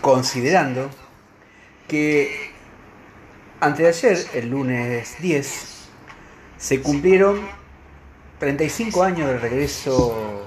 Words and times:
considerando 0.00 0.90
que 1.88 2.50
antes 3.60 4.00
de 4.02 4.08
ayer, 4.08 4.26
el 4.34 4.50
lunes 4.50 5.16
10, 5.20 5.64
se 6.56 6.80
cumplieron 6.80 7.40
35 8.38 9.02
años 9.02 9.28
del 9.28 9.40
regreso 9.40 10.46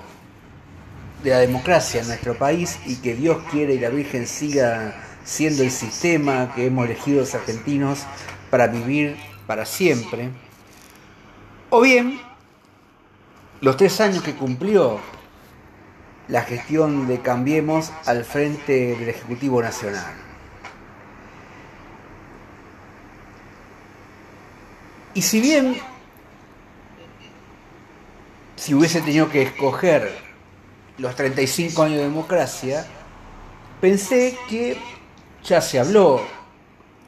de 1.24 1.30
la 1.30 1.40
democracia 1.40 2.02
en 2.02 2.08
nuestro 2.08 2.38
país 2.38 2.80
y 2.86 2.96
que 2.98 3.16
Dios 3.16 3.44
quiere 3.52 3.76
y 3.76 3.80
la 3.80 3.90
Virgen 3.90 4.26
siga 4.26 4.96
siendo 5.24 5.64
el 5.64 5.72
sistema 5.72 6.54
que 6.56 6.66
hemos 6.66 6.86
elegido 6.86 7.20
los 7.22 7.36
argentinos 7.36 8.00
para 8.50 8.68
vivir 8.68 9.16
para 9.48 9.66
siempre. 9.66 10.32
O 11.70 11.82
bien, 11.82 12.20
los 13.62 13.78
tres 13.78 14.02
años 14.02 14.24
que 14.24 14.34
cumplió 14.36 15.00
la 16.28 16.42
gestión 16.42 17.08
de 17.08 17.20
Cambiemos 17.22 17.92
al 18.06 18.24
frente 18.24 18.96
del 18.96 19.10
Ejecutivo 19.10 19.62
Nacional. 19.62 20.14
Y 25.14 25.22
si 25.22 25.42
bien, 25.42 25.78
si 28.56 28.74
hubiese 28.74 29.02
tenido 29.02 29.30
que 29.30 29.44
escoger 29.44 30.12
los 30.98 31.16
35 31.16 31.84
años 31.84 31.98
de 31.98 32.04
democracia, 32.04 32.86
pensé 33.80 34.38
que 34.50 34.78
ya 35.44 35.62
se 35.62 35.80
habló 35.80 36.22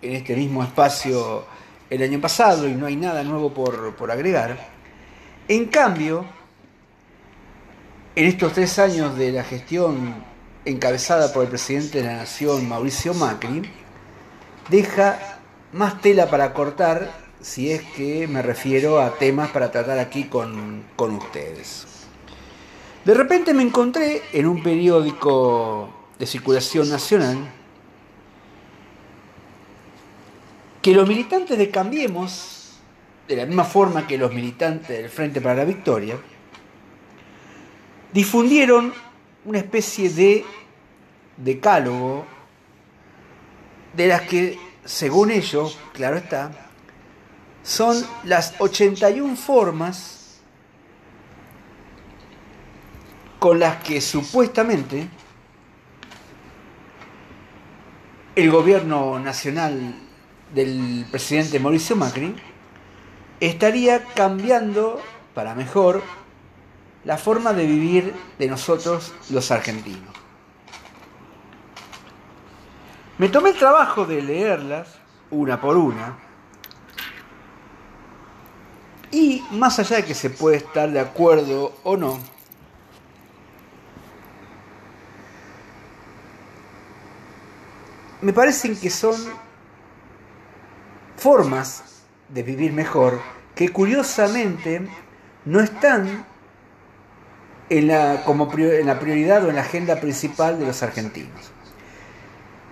en 0.01 0.13
este 0.13 0.35
mismo 0.35 0.63
espacio 0.63 1.45
el 1.89 2.03
año 2.03 2.19
pasado 2.19 2.67
y 2.67 2.73
no 2.73 2.85
hay 2.85 2.95
nada 2.95 3.23
nuevo 3.23 3.53
por, 3.53 3.95
por 3.95 4.11
agregar. 4.11 4.57
En 5.47 5.65
cambio, 5.65 6.25
en 8.15 8.25
estos 8.25 8.53
tres 8.53 8.79
años 8.79 9.17
de 9.17 9.31
la 9.33 9.43
gestión 9.43 10.15
encabezada 10.63 11.33
por 11.33 11.43
el 11.43 11.49
presidente 11.49 12.01
de 12.01 12.05
la 12.05 12.17
Nación, 12.17 12.67
Mauricio 12.67 13.13
Macri, 13.13 13.61
deja 14.69 15.39
más 15.73 16.01
tela 16.01 16.29
para 16.29 16.53
cortar 16.53 17.11
si 17.41 17.71
es 17.71 17.83
que 17.83 18.27
me 18.27 18.41
refiero 18.41 19.01
a 19.01 19.15
temas 19.15 19.51
para 19.51 19.69
tratar 19.69 19.99
aquí 19.99 20.23
con, 20.23 20.85
ustedes. 20.97 21.85
De 23.03 23.13
repente 23.13 23.53
me 23.53 23.63
encontré 23.63 24.21
en 24.31 24.47
un 24.47 24.63
periódico 24.63 25.89
de 26.17 26.25
circulación 26.25 26.89
nacional 26.89 27.37
que 30.81 30.93
los 30.93 31.07
militantes 31.07 31.57
de 31.57 31.69
Cambiemos, 31.69 32.79
de 33.27 33.35
la 33.35 33.45
misma 33.45 33.65
forma 33.65 34.07
que 34.07 34.17
los 34.17 34.33
militantes 34.33 34.87
del 34.87 35.09
Frente 35.09 35.41
para 35.41 35.55
la 35.55 35.65
Victoria, 35.65 36.17
difundieron 38.15 38.93
una 39.43 39.57
especie 39.57 40.09
de 40.09 40.45
decálogo 41.35 42.25
de 43.93 44.07
las 44.07 44.21
que, 44.21 44.57
según 44.85 45.31
ellos, 45.31 45.77
claro 45.91 46.15
está, 46.15 46.49
son 47.61 48.05
las 48.23 48.55
81 48.59 49.35
formas 49.35 50.39
con 53.37 53.59
las 53.59 53.83
que 53.83 53.99
supuestamente 53.99 55.09
el 58.37 58.49
gobierno 58.49 59.19
nacional 59.19 59.93
del 60.53 61.05
presidente 61.11 61.59
Mauricio 61.59 61.97
Macri 61.97 62.33
estaría 63.41 64.05
cambiando 64.05 65.01
para 65.33 65.53
mejor 65.53 66.01
la 67.05 67.17
forma 67.17 67.53
de 67.53 67.65
vivir 67.65 68.13
de 68.37 68.47
nosotros 68.47 69.13
los 69.29 69.51
argentinos. 69.51 70.13
Me 73.17 73.29
tomé 73.29 73.51
el 73.51 73.57
trabajo 73.57 74.05
de 74.05 74.21
leerlas 74.21 74.95
una 75.29 75.61
por 75.61 75.77
una 75.77 76.17
y 79.11 79.41
más 79.51 79.79
allá 79.79 79.97
de 79.97 80.05
que 80.05 80.13
se 80.13 80.29
puede 80.29 80.57
estar 80.57 80.91
de 80.91 80.99
acuerdo 80.99 81.77
o 81.83 81.95
no, 81.95 82.19
me 88.21 88.33
parecen 88.33 88.75
que 88.75 88.89
son 88.89 89.15
formas 91.15 92.03
de 92.27 92.43
vivir 92.43 92.73
mejor 92.73 93.21
que 93.53 93.69
curiosamente 93.69 94.85
no 95.45 95.61
están 95.61 96.25
en 97.69 97.87
la, 97.87 98.23
como 98.25 98.51
en 98.53 98.85
la 98.85 98.99
prioridad 98.99 99.43
o 99.45 99.49
en 99.49 99.55
la 99.55 99.61
agenda 99.61 99.99
principal 99.99 100.59
de 100.59 100.65
los 100.65 100.83
argentinos. 100.83 101.51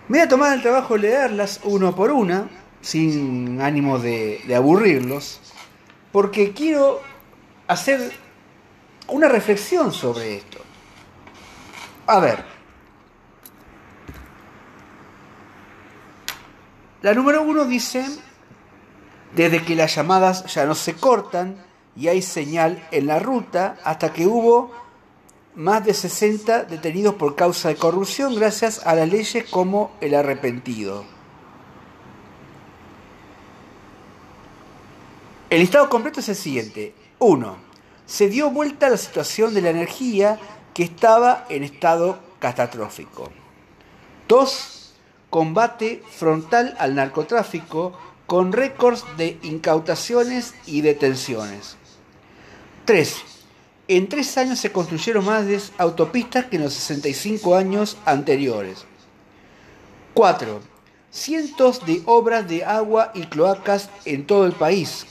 Me 0.08 0.20
voy 0.20 0.26
a 0.26 0.30
tomar 0.30 0.54
el 0.54 0.62
trabajo 0.62 0.96
de 0.96 1.02
leerlas 1.02 1.60
uno 1.64 1.96
por 1.96 2.12
una, 2.12 2.50
sin 2.82 3.62
ánimo 3.62 4.00
de 4.00 4.54
aburrirlos, 4.56 5.40
porque 6.12 6.52
quiero 6.54 7.02
hacer 7.68 8.12
una 9.08 9.28
reflexión 9.28 9.94
sobre 9.94 10.36
esto. 10.36 10.60
A 12.06 12.20
ver, 12.20 12.44
la 17.02 17.14
número 17.14 17.42
uno 17.42 17.66
dice, 17.66 18.06
desde 19.36 19.64
que 19.64 19.76
las 19.76 19.96
llamadas 19.96 20.54
ya 20.54 20.66
no 20.66 20.76
se 20.76 20.96
cortan 20.96 21.64
y 21.96 22.08
hay 22.08 22.22
señal 22.22 22.88
en 22.92 23.08
la 23.08 23.20
ruta, 23.20 23.78
hasta 23.84 24.12
que 24.12 24.28
hubo 24.28 24.83
más 25.56 25.86
de 25.86 25.94
60 25.94 26.64
detenidos 26.64 27.16
por 27.16 27.36
causa 27.36 27.70
de 27.70 27.76
corrupción 27.76 28.36
gracias 28.36 28.86
a 28.86 28.96
las 28.96 29.10
leyes 29.10 29.46
como 29.50 29.92
el 30.02 30.16
arrepentido. 30.16 31.06
El 35.50 35.60
listado 35.60 35.88
completo 35.90 36.20
es 36.20 36.30
el 36.30 36.36
siguiente. 36.36 36.96
1. 37.20 37.58
Se 38.08 38.28
dio 38.28 38.50
vuelta 38.50 38.90
la 38.90 38.98
situación 38.98 39.54
de 39.54 39.62
la 39.62 39.70
energía 39.70 40.40
que 40.74 40.84
estaba 40.84 41.46
en 41.50 41.64
estado 41.64 42.18
catastrófico. 42.40 43.32
2. 44.28 44.94
Combate 45.30 46.02
frontal 46.10 46.76
al 46.80 46.96
narcotráfico 46.96 47.98
con 48.26 48.52
récords 48.52 49.06
de 49.18 49.38
incautaciones 49.44 50.56
y 50.66 50.82
detenciones. 50.82 51.78
3. 52.86 53.33
En 53.88 54.08
tres 54.08 54.38
años 54.38 54.60
se 54.60 54.72
construyeron 54.72 55.26
más 55.26 55.46
de 55.46 55.60
autopistas 55.78 56.46
que 56.46 56.56
en 56.56 56.64
los 56.64 56.74
65 56.74 57.56
años 57.56 57.98
anteriores. 58.06 58.86
4. 60.14 60.62
Cientos 61.12 61.86
de 61.86 62.02
obras 62.06 62.48
de 62.48 62.64
agua 62.64 63.12
y 63.14 63.24
cloacas 63.24 63.90
en 64.06 64.26
todo 64.26 64.46
el 64.46 64.54
país, 64.54 65.06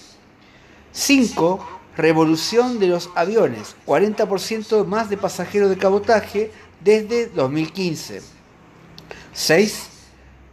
5. 0.92 1.68
Revolución 1.96 2.78
de 2.78 2.86
los 2.86 3.10
aviones, 3.14 3.76
40% 3.86 4.86
más 4.86 5.10
de 5.10 5.18
pasajeros 5.18 5.68
de 5.68 5.76
cabotaje 5.76 6.50
desde 6.80 7.26
2015. 7.26 8.22
6. 9.34 9.88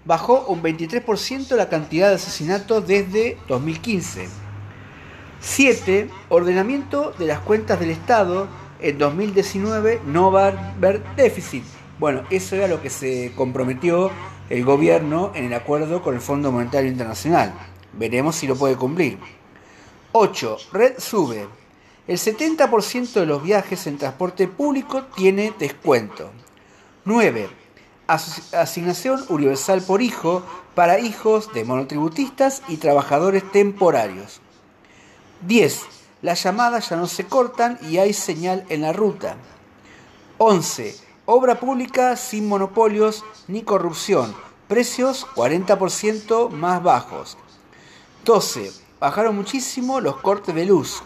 Bajó 0.03 0.46
un 0.47 0.62
23% 0.62 1.56
la 1.56 1.69
cantidad 1.69 2.09
de 2.09 2.16
asesinatos 2.16 2.86
desde 2.86 3.38
2015. 3.47 4.48
7. 5.41 6.09
Ordenamiento 6.29 7.13
de 7.17 7.25
las 7.25 7.39
cuentas 7.39 7.79
del 7.79 7.91
Estado. 7.91 8.47
En 8.81 8.97
2019 8.97 10.01
no 10.05 10.31
va 10.31 10.47
a 10.47 10.73
haber 10.75 11.03
déficit. 11.16 11.63
Bueno, 12.00 12.23
eso 12.29 12.55
era 12.55 12.67
lo 12.67 12.81
que 12.81 12.89
se 12.89 13.33
comprometió 13.35 14.11
el 14.50 14.63
gobierno 14.63 15.31
en 15.35 15.45
el 15.45 15.53
acuerdo 15.53 16.01
con 16.01 16.16
el 16.16 16.22
Fondo 16.22 16.51
Monetario 16.51 16.89
Internacional. 16.89 17.53
Veremos 17.94 18.35
si 18.35 18.47
lo 18.47 18.55
puede 18.55 18.75
cumplir. 18.75 19.17
8. 20.11 20.57
Red 20.73 20.94
sube. 20.97 21.47
El 22.07 22.17
70% 22.17 23.13
de 23.13 23.25
los 23.25 23.44
viajes 23.44 23.85
en 23.85 23.97
transporte 23.97 24.47
público 24.47 25.03
tiene 25.16 25.53
descuento. 25.59 26.31
9. 27.06 27.50
Asignación 28.07 29.24
universal 29.30 29.81
por 29.81 30.01
hijo 30.01 30.44
para 30.74 31.00
hijos 31.00 31.53
de 31.53 31.65
monotributistas 31.65 32.63
y 32.68 32.77
trabajadores 32.77 33.50
temporarios. 33.51 34.41
10. 35.41 35.81
Las 36.21 36.44
llamadas 36.44 36.89
ya 36.89 36.97
no 36.97 37.07
se 37.07 37.25
cortan 37.25 37.80
y 37.81 37.97
hay 37.97 38.13
señal 38.13 38.65
en 38.69 38.81
la 38.81 38.91
ruta. 38.91 39.38
11. 40.38 40.95
Obra 41.25 41.59
pública 41.59 42.15
sin 42.15 42.47
monopolios 42.47 43.24
ni 43.47 43.63
corrupción. 43.63 44.36
Precios 44.68 45.25
40% 45.36 46.50
más 46.50 46.83
bajos. 46.83 47.38
12 48.25 48.71
bajaron 49.00 49.36
muchísimo 49.36 50.01
los 50.01 50.18
cortes 50.18 50.53
de 50.53 50.65
luz. 50.65 51.01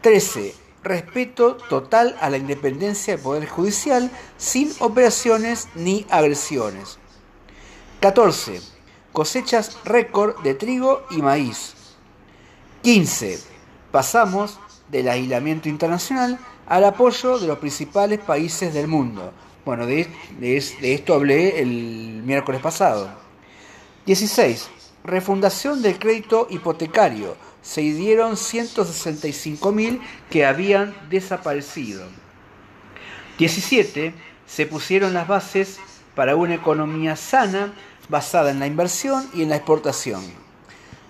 13. 0.00 0.54
Respeto 0.82 1.56
total 1.56 2.16
a 2.20 2.30
la 2.30 2.38
independencia 2.38 3.14
del 3.14 3.22
Poder 3.22 3.48
Judicial 3.48 4.10
sin 4.36 4.72
operaciones 4.80 5.68
ni 5.74 6.06
agresiones. 6.10 6.98
14. 8.00 8.60
Cosechas 9.12 9.76
récord 9.84 10.42
de 10.42 10.54
trigo 10.54 11.02
y 11.10 11.22
maíz. 11.22 11.74
15. 12.82 13.38
Pasamos 13.92 14.58
del 14.90 15.08
aislamiento 15.08 15.68
internacional 15.68 16.38
al 16.66 16.84
apoyo 16.84 17.38
de 17.38 17.46
los 17.46 17.58
principales 17.58 18.18
países 18.18 18.74
del 18.74 18.88
mundo. 18.88 19.32
Bueno, 19.64 19.86
de, 19.86 20.08
esto 20.40 21.14
hablé 21.14 21.60
el 21.60 22.22
miércoles 22.24 22.60
pasado. 22.60 23.08
16. 24.06 24.68
Refundación 25.04 25.80
del 25.80 25.98
crédito 25.98 26.48
hipotecario. 26.50 27.36
Se 27.62 27.82
dieron 27.82 28.32
165.000 28.32 30.00
que 30.28 30.44
habían 30.44 30.92
desaparecido. 31.08 32.04
17. 33.38 34.12
Se 34.44 34.66
pusieron 34.66 35.14
las 35.14 35.28
bases 35.28 35.78
para 36.16 36.34
una 36.34 36.54
economía 36.54 37.14
sana 37.14 37.72
basada 38.08 38.50
en 38.50 38.58
la 38.58 38.66
inversión 38.66 39.30
y 39.34 39.42
en 39.42 39.50
la 39.50 39.56
exportación. 39.56 40.22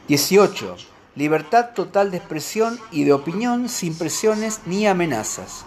18. 0.09 0.92
Libertad 1.15 1.71
total 1.75 2.11
de 2.11 2.17
expresión 2.17 2.79
y 2.91 3.05
de 3.05 3.13
opinión 3.13 3.69
sin 3.69 3.97
presiones 3.97 4.61
ni 4.65 4.87
amenazas. 4.87 5.67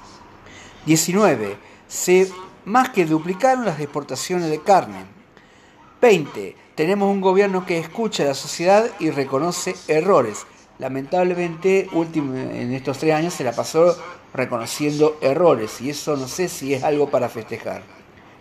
19. 0.85 1.57
Se 1.87 2.31
más 2.65 2.89
que 2.89 3.05
duplicaron 3.05 3.63
las 3.63 3.79
exportaciones 3.79 4.49
de 4.49 4.61
carne. 4.61 5.05
20. 6.01 6.55
Tenemos 6.73 7.11
un 7.11 7.21
gobierno 7.21 7.65
que 7.65 7.77
escucha 7.77 8.23
a 8.23 8.27
la 8.27 8.33
sociedad 8.33 8.89
y 8.99 9.11
reconoce 9.11 9.75
errores. 9.87 10.47
Lamentablemente, 10.79 11.89
último, 11.93 12.35
en 12.35 12.73
estos 12.73 12.97
tres 12.97 13.13
años 13.13 13.33
se 13.33 13.43
la 13.43 13.53
pasó 13.53 13.95
reconociendo 14.33 15.17
errores 15.21 15.79
y 15.79 15.91
eso 15.91 16.17
no 16.17 16.27
sé 16.27 16.49
si 16.49 16.73
es 16.73 16.83
algo 16.83 17.09
para 17.09 17.29
festejar. 17.29 17.83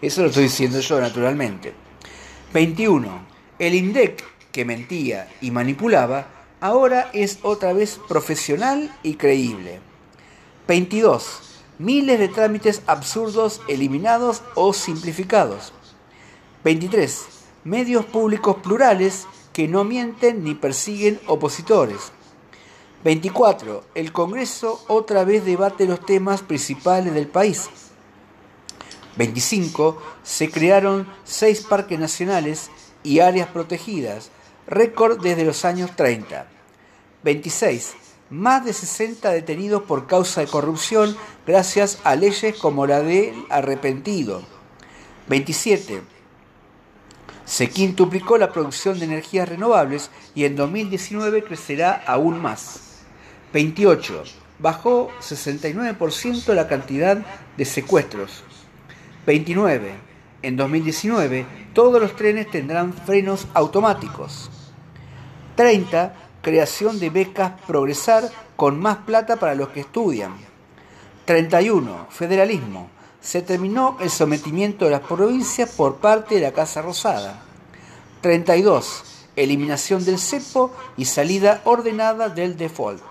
Eso 0.00 0.22
lo 0.22 0.28
estoy 0.28 0.44
diciendo 0.44 0.80
yo 0.80 1.00
naturalmente. 1.00 1.74
21. 2.52 3.08
El 3.58 3.74
INDEC, 3.74 4.24
que 4.50 4.64
mentía 4.64 5.28
y 5.40 5.50
manipulaba, 5.50 6.26
ahora 6.64 7.10
es 7.12 7.40
otra 7.42 7.74
vez 7.74 8.00
profesional 8.08 8.90
y 9.02 9.16
creíble. 9.16 9.80
22. 10.66 11.60
Miles 11.78 12.18
de 12.18 12.28
trámites 12.28 12.80
absurdos 12.86 13.60
eliminados 13.68 14.40
o 14.54 14.72
simplificados. 14.72 15.74
23. 16.64 17.26
Medios 17.64 18.06
públicos 18.06 18.56
plurales 18.62 19.26
que 19.52 19.68
no 19.68 19.84
mienten 19.84 20.42
ni 20.42 20.54
persiguen 20.54 21.20
opositores. 21.26 22.12
24. 23.04 23.84
El 23.94 24.12
Congreso 24.12 24.82
otra 24.88 25.24
vez 25.24 25.44
debate 25.44 25.84
los 25.84 26.06
temas 26.06 26.40
principales 26.40 27.12
del 27.12 27.28
país. 27.28 27.68
25. 29.18 30.02
Se 30.22 30.50
crearon 30.50 31.06
seis 31.24 31.60
parques 31.60 31.98
nacionales 31.98 32.70
y 33.02 33.20
áreas 33.20 33.48
protegidas, 33.48 34.30
récord 34.66 35.20
desde 35.20 35.44
los 35.44 35.66
años 35.66 35.94
30. 35.94 36.53
26 37.24 37.96
más 38.30 38.64
de 38.64 38.72
60 38.72 39.30
detenidos 39.30 39.82
por 39.82 40.06
causa 40.06 40.40
de 40.40 40.46
corrupción 40.46 41.16
gracias 41.46 42.00
a 42.04 42.16
leyes 42.16 42.56
como 42.56 42.86
la 42.86 43.00
del 43.00 43.34
arrepentido. 43.50 44.42
27. 45.28 46.02
Se 47.44 47.68
quintuplicó 47.68 48.38
la 48.38 48.52
producción 48.52 48.98
de 48.98 49.04
energías 49.04 49.48
renovables 49.48 50.10
y 50.34 50.44
en 50.44 50.56
2019 50.56 51.44
crecerá 51.44 52.02
aún 52.06 52.40
más. 52.40 53.02
28. 53.52 54.24
Bajó 54.58 55.10
69% 55.20 56.54
la 56.54 56.66
cantidad 56.66 57.18
de 57.56 57.64
secuestros. 57.64 58.42
29. 59.26 59.92
En 60.42 60.56
2019 60.56 61.46
todos 61.74 62.00
los 62.00 62.16
trenes 62.16 62.50
tendrán 62.50 62.94
frenos 62.94 63.46
automáticos. 63.54 64.50
30 65.56 66.14
creación 66.44 67.00
de 67.00 67.10
becas 67.10 67.60
Progresar 67.66 68.30
con 68.54 68.78
más 68.78 68.98
plata 68.98 69.34
para 69.36 69.56
los 69.56 69.70
que 69.70 69.80
estudian. 69.80 70.36
31. 71.24 72.06
Federalismo. 72.10 72.88
Se 73.20 73.42
terminó 73.42 73.96
el 74.00 74.10
sometimiento 74.10 74.84
de 74.84 74.92
las 74.92 75.00
provincias 75.00 75.70
por 75.70 75.96
parte 75.96 76.36
de 76.36 76.42
la 76.42 76.52
Casa 76.52 76.82
Rosada. 76.82 77.42
32. 78.20 79.26
Eliminación 79.34 80.04
del 80.04 80.20
cepo 80.20 80.70
y 80.96 81.06
salida 81.06 81.62
ordenada 81.64 82.28
del 82.28 82.56
default. 82.56 83.02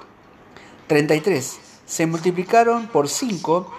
33. 0.88 1.60
Se 1.86 2.06
multiplicaron 2.06 2.88
por 2.88 3.10
5 3.10 3.74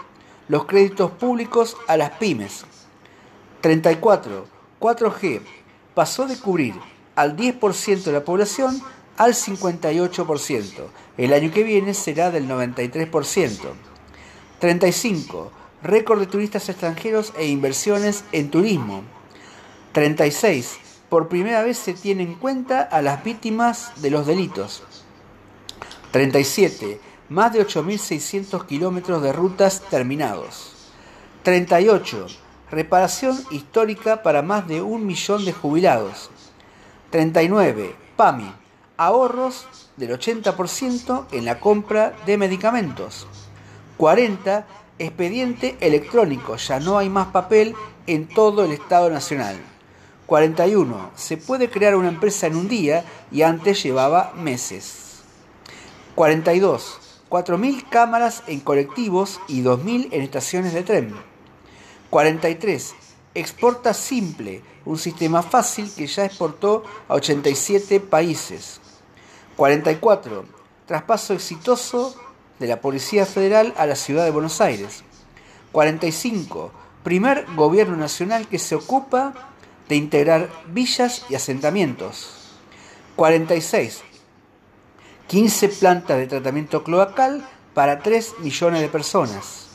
los 0.48 0.66
créditos 0.66 1.12
públicos 1.12 1.76
a 1.86 1.96
las 1.96 2.10
pymes. 2.10 2.66
34. 3.62 4.46
4G 4.80 5.40
pasó 5.94 6.26
de 6.26 6.36
cubrir 6.36 6.74
al 7.14 7.36
10% 7.36 8.02
de 8.02 8.12
la 8.12 8.24
población 8.24 8.82
al 9.16 9.34
58%. 9.34 10.86
El 11.16 11.32
año 11.32 11.50
que 11.52 11.62
viene 11.62 11.94
será 11.94 12.30
del 12.30 12.48
93%. 12.48 13.58
35. 14.58 15.52
Récord 15.82 16.20
de 16.20 16.26
turistas 16.26 16.68
extranjeros 16.68 17.32
e 17.36 17.46
inversiones 17.46 18.24
en 18.32 18.50
turismo. 18.50 19.02
36. 19.92 20.78
Por 21.08 21.28
primera 21.28 21.62
vez 21.62 21.78
se 21.78 21.94
tiene 21.94 22.22
en 22.22 22.34
cuenta 22.34 22.80
a 22.82 23.02
las 23.02 23.22
víctimas 23.22 23.92
de 24.00 24.10
los 24.10 24.26
delitos. 24.26 24.82
37. 26.10 27.00
Más 27.28 27.52
de 27.52 27.66
8.600 27.66 28.66
kilómetros 28.66 29.22
de 29.22 29.32
rutas 29.32 29.82
terminados. 29.88 30.90
38. 31.42 32.26
Reparación 32.70 33.38
histórica 33.50 34.22
para 34.22 34.42
más 34.42 34.66
de 34.66 34.82
un 34.82 35.06
millón 35.06 35.44
de 35.44 35.52
jubilados. 35.52 36.30
39. 37.10 37.94
PAMI 38.16 38.63
ahorros 38.96 39.66
del 39.96 40.10
80% 40.18 41.26
en 41.32 41.44
la 41.44 41.60
compra 41.60 42.14
de 42.26 42.38
medicamentos. 42.38 43.26
40. 43.96 44.66
Expediente 44.96 45.76
electrónico, 45.80 46.54
ya 46.54 46.78
no 46.78 46.98
hay 46.98 47.08
más 47.08 47.28
papel 47.28 47.74
en 48.06 48.28
todo 48.28 48.64
el 48.64 48.70
Estado 48.70 49.10
Nacional. 49.10 49.56
41. 50.26 51.10
Se 51.16 51.36
puede 51.36 51.68
crear 51.68 51.96
una 51.96 52.08
empresa 52.08 52.46
en 52.46 52.54
un 52.54 52.68
día 52.68 53.04
y 53.32 53.42
antes 53.42 53.82
llevaba 53.82 54.32
meses. 54.36 55.22
42. 56.14 57.00
4.000 57.28 57.88
cámaras 57.88 58.44
en 58.46 58.60
colectivos 58.60 59.40
y 59.48 59.62
2.000 59.62 60.08
en 60.12 60.22
estaciones 60.22 60.72
de 60.72 60.84
tren. 60.84 61.14
43. 62.10 62.94
Exporta 63.34 63.92
Simple, 63.92 64.62
un 64.84 64.98
sistema 64.98 65.42
fácil 65.42 65.90
que 65.92 66.06
ya 66.06 66.24
exportó 66.24 66.84
a 67.08 67.14
87 67.14 67.98
países. 67.98 68.80
44. 69.56 70.44
Traspaso 70.86 71.32
exitoso 71.32 72.14
de 72.58 72.66
la 72.66 72.80
Policía 72.80 73.24
Federal 73.26 73.72
a 73.76 73.86
la 73.86 73.96
ciudad 73.96 74.24
de 74.24 74.30
Buenos 74.30 74.60
Aires. 74.60 75.04
45. 75.72 76.72
Primer 77.02 77.46
gobierno 77.54 77.96
nacional 77.96 78.48
que 78.48 78.58
se 78.58 78.74
ocupa 78.74 79.34
de 79.88 79.96
integrar 79.96 80.50
villas 80.68 81.24
y 81.28 81.34
asentamientos. 81.34 82.50
46. 83.16 84.02
15 85.28 85.68
plantas 85.68 86.18
de 86.18 86.26
tratamiento 86.26 86.82
cloacal 86.82 87.46
para 87.74 88.00
3 88.00 88.40
millones 88.40 88.80
de 88.80 88.88
personas. 88.88 89.68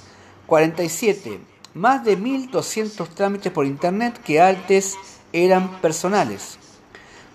47. 0.48 1.39
Más 1.74 2.03
de 2.03 2.17
1.200 2.17 3.07
trámites 3.09 3.51
por 3.51 3.65
Internet 3.65 4.19
que 4.24 4.41
antes 4.41 4.95
eran 5.31 5.79
personales. 5.81 6.57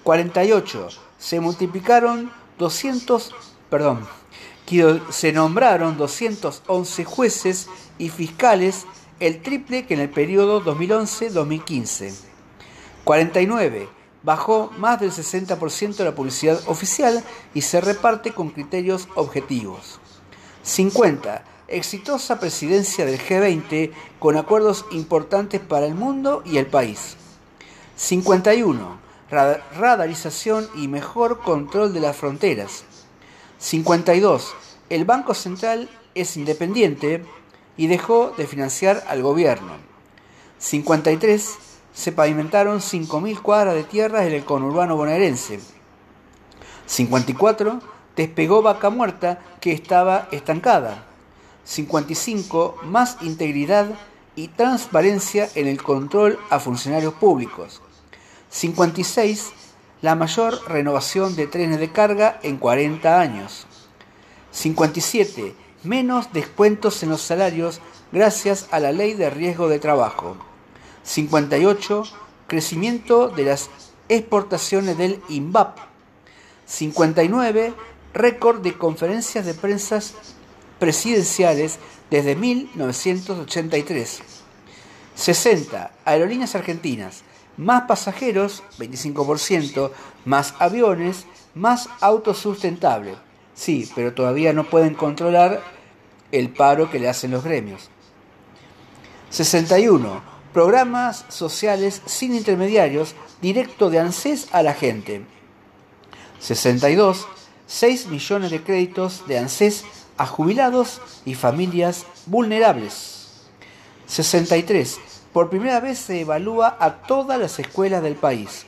48 0.03 0.89
se 1.25 1.41
multiplicaron 1.41 2.31
200, 2.59 3.35
perdón, 3.71 4.07
se 5.09 5.33
nombraron 5.33 5.97
211 5.97 7.05
jueces 7.07 7.69
y 7.97 8.11
fiscales, 8.11 8.85
el 9.21 9.41
triple 9.41 9.87
que 9.87 9.95
en 9.95 10.01
el 10.01 10.11
periodo 10.11 10.63
2011-2015. 10.63 12.13
49. 13.05 13.89
Bajó 14.23 14.71
más 14.77 15.01
del 15.01 15.13
60% 15.13 15.97
de 15.97 16.05
la 16.05 16.15
publicidad 16.15 16.61
oficial 16.67 17.25
y 17.55 17.63
se 17.63 17.81
reparte 17.81 18.33
con 18.33 18.51
criterios 18.51 19.09
objetivos. 19.15 20.01
50. 20.63 21.43
Exitosa 21.69 22.39
presidencia 22.39 23.07
del 23.07 23.19
G20 23.19 23.93
con 24.19 24.37
acuerdos 24.37 24.85
importantes 24.91 25.63
para 25.63 25.87
el 25.87 25.95
mundo 25.95 26.43
y 26.45 26.59
el 26.59 26.67
país. 26.67 27.17
51 27.97 29.04
radarización 29.35 30.69
y 30.77 30.89
mejor 30.89 31.41
control 31.41 31.93
de 31.93 32.01
las 32.01 32.17
fronteras. 32.17 32.85
52. 33.59 34.55
El 34.91 35.05
Banco 35.05 35.35
Central 35.35 35.89
es 36.15 36.37
independiente 36.37 37.25
y 37.77 37.87
dejó 37.87 38.33
de 38.37 38.47
financiar 38.47 39.03
al 39.09 39.23
gobierno. 39.23 39.73
53. 40.59 41.55
Se 41.93 42.13
pavimentaron 42.13 42.81
5.000 42.81 43.41
cuadras 43.41 43.75
de 43.75 43.85
tierra 43.85 44.27
en 44.27 44.33
el 44.33 44.45
conurbano 44.45 44.97
bonaerense. 44.97 45.61
54. 46.87 47.81
Despegó 48.17 48.63
Vaca 48.63 48.91
Muerta 48.91 49.41
que 49.61 49.73
estaba 49.73 50.29
estancada. 50.31 51.05
55. 51.65 52.79
Más 52.85 53.17
integridad 53.23 53.87
y 54.37 54.49
transparencia 54.49 55.49
en 55.55 55.67
el 55.67 55.83
control 55.83 56.39
a 56.51 56.59
funcionarios 56.59 57.15
públicos. 57.15 57.81
56. 58.55 59.51
La 60.01 60.15
mayor 60.15 60.61
renovación 60.69 61.35
de 61.35 61.49
trenes 61.49 61.81
de 61.81 61.91
carga 61.91 62.39
en 62.45 62.57
40 62.57 63.21
años. 63.21 63.67
57. 64.53 65.57
Menos 65.83 66.33
descuentos 66.33 67.03
en 67.03 67.09
los 67.09 67.21
salarios 67.21 67.81
gracias 68.13 68.69
a 68.71 68.79
la 68.79 68.93
ley 68.93 69.15
de 69.15 69.29
riesgo 69.29 69.69
de 69.69 69.81
trabajo. 69.81 70.37
58. 71.03 72.05
Crecimiento 72.47 73.27
de 73.29 73.45
las 73.45 73.71
exportaciones 74.09 74.97
del 74.99 75.21
INVAP. 75.29 75.77
59. 76.67 77.75
Récord 78.13 78.61
de 78.61 78.79
conferencias 78.79 79.47
de 79.47 79.55
prensa 79.55 79.99
presidenciales 80.79 81.81
desde 82.09 82.37
1983. 82.37 84.23
60. 85.17 85.91
Aerolíneas 86.05 86.55
argentinas. 86.55 87.25
Más 87.57 87.83
pasajeros, 87.83 88.63
25%, 88.79 89.91
más 90.25 90.55
aviones, 90.59 91.27
más 91.55 91.89
autosustentable. 92.01 93.15
Sí, 93.55 93.89
pero 93.95 94.13
todavía 94.13 94.53
no 94.53 94.65
pueden 94.65 94.95
controlar 94.95 95.63
el 96.33 96.51
paro 96.51 96.91
que 96.91 96.99
le 96.99 97.09
hacen 97.09 97.31
los 97.31 97.45
gremios. 97.45 97.91
61. 99.31 100.35
Programas 100.53 101.25
sociales 101.29 102.03
sin 102.07 102.35
intermediarios, 102.35 103.15
directo 103.41 103.91
de 103.91 104.01
ANSES 104.01 104.49
a 104.53 104.63
la 104.63 104.75
gente. 104.75 105.25
62. 106.41 107.27
6 107.67 108.07
millones 108.09 108.51
de 108.51 108.63
créditos 108.63 109.27
de 109.27 109.39
ANSES 109.39 109.85
a 110.17 110.27
jubilados 110.27 111.01
y 111.25 111.35
familias 111.35 112.07
vulnerables. 112.27 113.29
63. 114.07 114.99
Por 115.35 115.51
primera 115.51 115.81
vez 115.81 115.99
se 115.99 116.21
evalúa 116.21 116.77
a 116.79 117.03
todas 117.03 117.41
las 117.41 117.59
escuelas 117.59 118.05
del 118.05 118.15
país. 118.15 118.67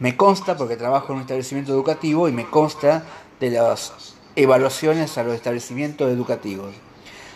Me 0.00 0.16
consta, 0.16 0.56
porque 0.56 0.76
trabajo 0.76 1.12
en 1.12 1.18
un 1.18 1.20
establecimiento 1.20 1.72
educativo, 1.72 2.28
y 2.28 2.32
me 2.32 2.50
consta 2.50 3.04
de 3.38 3.50
las 3.52 4.16
evaluaciones 4.34 5.16
a 5.16 5.22
los 5.22 5.36
establecimientos 5.36 6.10
educativos. 6.10 6.74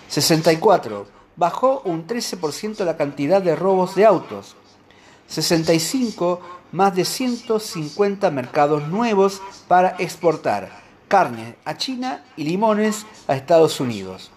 64. 0.08 1.06
Bajó 1.37 1.82
un 1.84 2.04
13% 2.08 2.84
la 2.84 2.96
cantidad 2.96 3.40
de 3.40 3.54
robos 3.54 3.94
de 3.94 4.06
autos. 4.06 4.56
65. 5.28 6.40
Más 6.72 6.96
de 6.96 7.04
150 7.04 8.28
mercados 8.32 8.88
nuevos 8.88 9.40
para 9.68 9.94
exportar 10.00 10.82
carne 11.06 11.54
a 11.64 11.76
China 11.76 12.25
y 12.37 12.42
limones 12.42 13.06
a 13.28 13.37
Estados 13.37 13.78
Unidos. 13.78 14.32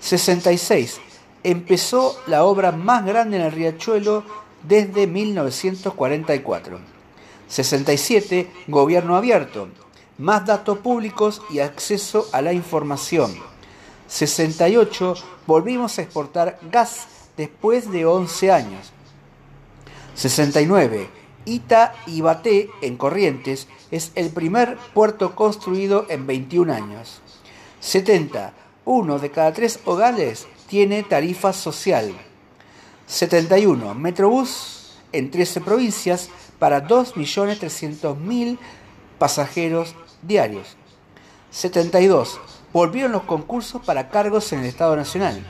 66. 0.00 1.02
Empezó 1.42 2.18
la 2.26 2.44
obra 2.44 2.72
más 2.72 3.04
grande 3.04 3.36
en 3.36 3.44
el 3.44 3.52
riachuelo 3.52 4.24
desde 4.62 5.06
1944. 5.06 6.78
67. 7.48 8.50
Gobierno 8.66 9.16
abierto 9.16 9.68
más 10.18 10.44
datos 10.44 10.78
públicos 10.78 11.40
y 11.48 11.60
acceso 11.60 12.28
a 12.32 12.42
la 12.42 12.52
información. 12.52 13.34
68. 14.08 15.14
Volvimos 15.46 15.98
a 15.98 16.02
exportar 16.02 16.58
gas 16.70 17.06
después 17.36 17.90
de 17.90 18.04
11 18.04 18.52
años. 18.52 18.92
69. 20.14 21.08
Ita 21.44 21.94
Ibaté 22.06 22.68
en 22.82 22.96
Corrientes 22.96 23.68
es 23.90 24.10
el 24.16 24.30
primer 24.30 24.76
puerto 24.92 25.34
construido 25.34 26.04
en 26.08 26.26
21 26.26 26.74
años. 26.74 27.20
70. 27.80 28.52
Uno 28.84 29.18
de 29.18 29.30
cada 29.30 29.52
tres 29.52 29.78
hogares 29.84 30.48
tiene 30.68 31.02
tarifa 31.02 31.52
social. 31.52 32.12
71. 33.06 33.94
Metrobús 33.94 34.98
en 35.12 35.30
13 35.30 35.60
provincias 35.62 36.28
para 36.58 36.86
2.300.000 36.86 38.58
pasajeros 39.18 39.94
diarios. 40.22 40.76
72. 41.50 42.40
Volvieron 42.72 43.12
los 43.12 43.22
concursos 43.22 43.82
para 43.84 44.10
cargos 44.10 44.52
en 44.52 44.60
el 44.60 44.66
Estado 44.66 44.94
Nacional. 44.94 45.42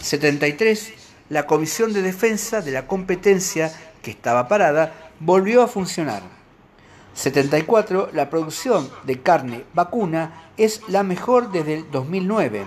73. 0.00 0.92
La 1.30 1.46
Comisión 1.46 1.92
de 1.92 2.02
Defensa 2.02 2.60
de 2.60 2.70
la 2.70 2.86
Competencia, 2.86 3.72
que 4.02 4.10
estaba 4.10 4.48
parada, 4.48 5.10
volvió 5.20 5.62
a 5.62 5.68
funcionar. 5.68 6.22
74. 7.14 8.10
La 8.12 8.30
producción 8.30 8.90
de 9.04 9.20
carne 9.20 9.64
vacuna 9.74 10.50
es 10.56 10.82
la 10.88 11.02
mejor 11.02 11.50
desde 11.52 11.74
el 11.74 11.90
2009. 11.90 12.64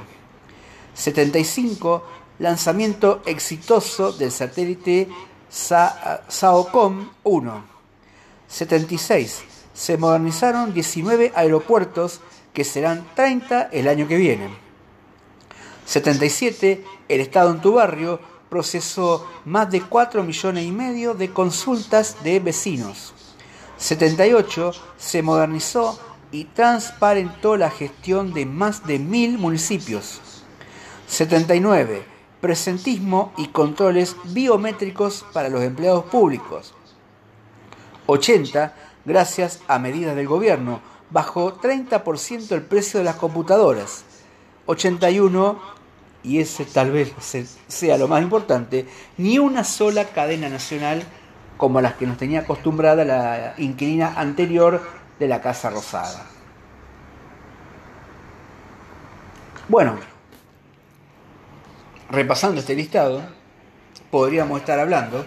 75. 0.93 2.03
Lanzamiento 2.39 3.21
exitoso 3.25 4.11
del 4.11 4.31
satélite 4.31 5.07
SAOCOM 5.49 7.09
1. 7.23 7.63
76 8.47 9.43
se 9.73 9.97
modernizaron 9.97 10.73
19 10.73 11.31
aeropuertos 11.35 12.19
que 12.53 12.63
serán 12.63 13.07
30 13.15 13.69
el 13.71 13.87
año 13.87 14.07
que 14.07 14.17
viene. 14.17 14.49
77. 15.85 16.83
El 17.07 17.21
Estado 17.21 17.51
en 17.51 17.61
tu 17.61 17.73
barrio 17.73 18.19
procesó 18.49 19.27
más 19.45 19.71
de 19.71 19.81
4 19.81 20.23
millones 20.23 20.65
y 20.65 20.71
medio 20.71 21.13
de 21.13 21.31
consultas 21.31 22.17
de 22.23 22.39
vecinos. 22.39 23.13
78. 23.77 24.71
Se 24.97 25.21
modernizó 25.21 25.99
y 26.31 26.45
transparentó 26.45 27.57
la 27.57 27.69
gestión 27.69 28.33
de 28.33 28.45
más 28.45 28.85
de 28.85 28.99
mil 28.99 29.37
municipios. 29.37 30.21
79. 31.11 32.05
Presentismo 32.39 33.33
y 33.37 33.47
controles 33.49 34.15
biométricos 34.23 35.25
para 35.33 35.49
los 35.49 35.61
empleados 35.61 36.05
públicos. 36.05 36.73
80 38.07 38.73
gracias 39.03 39.59
a 39.67 39.77
medidas 39.77 40.15
del 40.15 40.27
gobierno. 40.27 40.79
Bajó 41.09 41.59
30% 41.59 42.53
el 42.53 42.61
precio 42.61 42.99
de 43.01 43.03
las 43.03 43.17
computadoras. 43.17 44.05
81, 44.67 45.59
y 46.23 46.39
ese 46.39 46.63
tal 46.63 46.91
vez 46.91 47.11
sea 47.67 47.97
lo 47.97 48.07
más 48.07 48.23
importante, 48.23 48.87
ni 49.17 49.37
una 49.37 49.65
sola 49.65 50.05
cadena 50.05 50.47
nacional 50.47 51.03
como 51.57 51.81
las 51.81 51.95
que 51.95 52.07
nos 52.07 52.17
tenía 52.17 52.39
acostumbrada 52.39 53.03
la 53.03 53.53
inquilina 53.57 54.13
anterior 54.15 54.81
de 55.19 55.27
la 55.27 55.41
Casa 55.41 55.69
Rosada. 55.71 56.25
Bueno, 59.67 60.10
repasando 62.11 62.59
este 62.59 62.75
listado, 62.75 63.23
podríamos 64.11 64.59
estar 64.59 64.79
hablando 64.79 65.25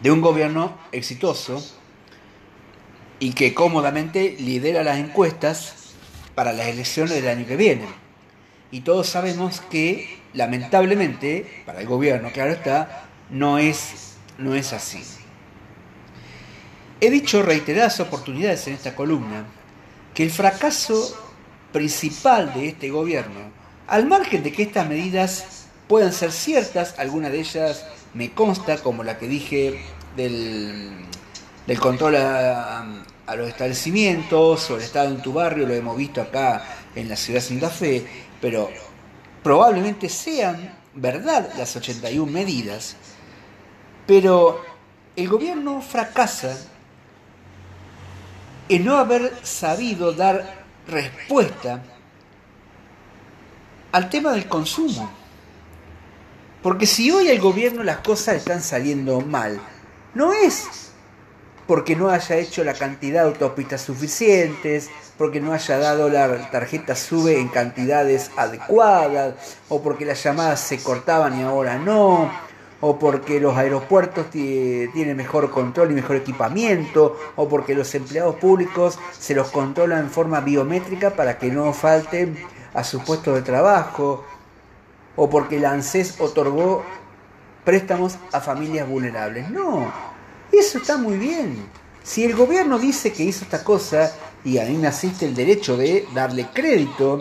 de 0.00 0.10
un 0.10 0.20
gobierno 0.20 0.78
exitoso 0.92 1.62
y 3.18 3.32
que 3.32 3.54
cómodamente 3.54 4.36
lidera 4.38 4.82
las 4.82 4.98
encuestas 4.98 5.94
para 6.34 6.52
las 6.52 6.66
elecciones 6.66 7.14
del 7.14 7.28
año 7.28 7.46
que 7.46 7.56
viene. 7.56 7.86
Y 8.70 8.80
todos 8.80 9.08
sabemos 9.08 9.60
que, 9.60 10.18
lamentablemente, 10.32 11.62
para 11.66 11.80
el 11.80 11.86
gobierno, 11.86 12.30
claro 12.32 12.52
está, 12.52 13.04
no 13.30 13.58
es, 13.58 14.16
no 14.38 14.54
es 14.54 14.72
así. 14.72 15.02
He 17.00 17.10
dicho 17.10 17.42
reiteradas 17.42 18.00
oportunidades 18.00 18.66
en 18.68 18.74
esta 18.74 18.94
columna 18.94 19.44
que 20.14 20.22
el 20.22 20.30
fracaso 20.30 21.16
principal 21.72 22.54
de 22.54 22.68
este 22.68 22.90
gobierno, 22.90 23.61
al 23.86 24.06
margen 24.06 24.42
de 24.42 24.52
que 24.52 24.62
estas 24.62 24.88
medidas 24.88 25.66
puedan 25.88 26.12
ser 26.12 26.32
ciertas, 26.32 26.94
algunas 26.98 27.32
de 27.32 27.40
ellas 27.40 27.84
me 28.14 28.32
consta, 28.32 28.78
como 28.78 29.04
la 29.04 29.18
que 29.18 29.28
dije 29.28 29.80
del, 30.16 31.06
control 31.80 32.16
a, 32.16 32.84
a 33.26 33.36
los 33.36 33.48
establecimientos 33.48 34.70
o 34.70 34.76
el 34.76 34.82
estado 34.82 35.08
en 35.08 35.22
tu 35.22 35.32
barrio, 35.32 35.66
lo 35.66 35.74
hemos 35.74 35.96
visto 35.96 36.20
acá 36.20 36.64
en 36.94 37.08
la 37.08 37.16
ciudad 37.16 37.40
de 37.40 37.46
Santa 37.46 37.70
Fe, 37.70 38.04
pero 38.40 38.70
probablemente 39.42 40.08
sean 40.08 40.74
verdad 40.94 41.50
las 41.56 41.74
81 41.74 42.30
medidas, 42.30 42.96
pero 44.06 44.62
el 45.16 45.28
gobierno 45.28 45.80
fracasa 45.80 46.56
en 48.68 48.84
no 48.84 48.96
haber 48.96 49.32
sabido 49.42 50.12
dar 50.12 50.64
respuesta 50.86 51.82
al 53.92 54.10
tema 54.10 54.32
del 54.32 54.48
consumo. 54.48 55.10
Porque 56.62 56.86
si 56.86 57.10
hoy 57.10 57.28
al 57.28 57.40
gobierno 57.40 57.82
las 57.82 57.98
cosas 57.98 58.36
están 58.36 58.62
saliendo 58.62 59.20
mal, 59.20 59.60
no 60.14 60.32
es 60.32 60.92
porque 61.66 61.96
no 61.96 62.10
haya 62.10 62.36
hecho 62.36 62.64
la 62.64 62.74
cantidad 62.74 63.22
de 63.22 63.30
autopistas 63.30 63.82
suficientes, 63.82 64.90
porque 65.16 65.40
no 65.40 65.52
haya 65.52 65.78
dado 65.78 66.08
la 66.08 66.50
tarjeta 66.50 66.94
SUBE 66.94 67.40
en 67.40 67.48
cantidades 67.48 68.30
adecuadas, 68.36 69.34
o 69.68 69.82
porque 69.82 70.04
las 70.04 70.22
llamadas 70.22 70.60
se 70.60 70.82
cortaban 70.82 71.38
y 71.38 71.42
ahora 71.42 71.78
no, 71.78 72.30
o 72.80 72.98
porque 72.98 73.40
los 73.40 73.56
aeropuertos 73.56 74.28
tienen 74.30 75.16
mejor 75.16 75.50
control 75.50 75.92
y 75.92 75.94
mejor 75.94 76.16
equipamiento, 76.16 77.16
o 77.36 77.48
porque 77.48 77.74
los 77.74 77.94
empleados 77.94 78.34
públicos 78.36 78.98
se 79.18 79.34
los 79.34 79.50
controlan 79.50 80.00
en 80.00 80.10
forma 80.10 80.40
biométrica 80.40 81.10
para 81.10 81.38
que 81.38 81.50
no 81.50 81.72
falten 81.72 82.36
a 82.74 82.84
sus 82.84 83.02
puestos 83.02 83.34
de 83.34 83.42
trabajo, 83.42 84.24
o 85.16 85.28
porque 85.28 85.60
la 85.60 85.72
ANSES 85.72 86.20
otorgó 86.20 86.82
préstamos 87.64 88.16
a 88.32 88.40
familias 88.40 88.88
vulnerables. 88.88 89.50
No, 89.50 89.92
eso 90.50 90.78
está 90.78 90.96
muy 90.96 91.16
bien. 91.16 91.66
Si 92.02 92.24
el 92.24 92.34
gobierno 92.34 92.78
dice 92.78 93.12
que 93.12 93.22
hizo 93.22 93.44
esta 93.44 93.62
cosa, 93.62 94.12
y 94.44 94.58
a 94.58 94.64
mí 94.64 94.76
me 94.76 94.88
asiste 94.88 95.26
el 95.26 95.34
derecho 95.34 95.76
de 95.76 96.08
darle 96.14 96.48
crédito 96.52 97.20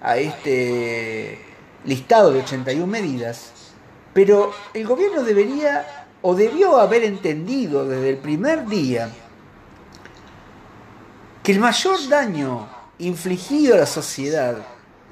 a 0.00 0.16
este 0.16 1.38
listado 1.84 2.32
de 2.32 2.40
81 2.40 2.86
medidas, 2.86 3.52
pero 4.12 4.52
el 4.74 4.86
gobierno 4.86 5.22
debería 5.22 6.06
o 6.22 6.34
debió 6.34 6.78
haber 6.78 7.04
entendido 7.04 7.86
desde 7.86 8.10
el 8.10 8.16
primer 8.16 8.66
día 8.66 9.10
que 11.42 11.52
el 11.52 11.60
mayor 11.60 12.08
daño 12.08 12.68
infligido 12.98 13.74
a 13.74 13.78
la 13.78 13.86
sociedad 13.86 14.56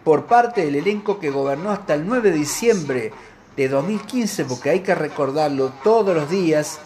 por 0.04 0.26
parte 0.26 0.64
del 0.64 0.76
elenco 0.76 1.18
que 1.18 1.30
gobernó 1.30 1.70
hasta 1.70 1.94
el 1.94 2.06
9 2.06 2.30
de 2.30 2.36
diciembre 2.36 3.12
de 3.56 3.68
2015, 3.68 4.44
porque 4.44 4.70
hay 4.70 4.80
que 4.80 4.94
recordarlo 4.94 5.72
todos 5.82 6.14
los 6.14 6.28
días, 6.28 6.78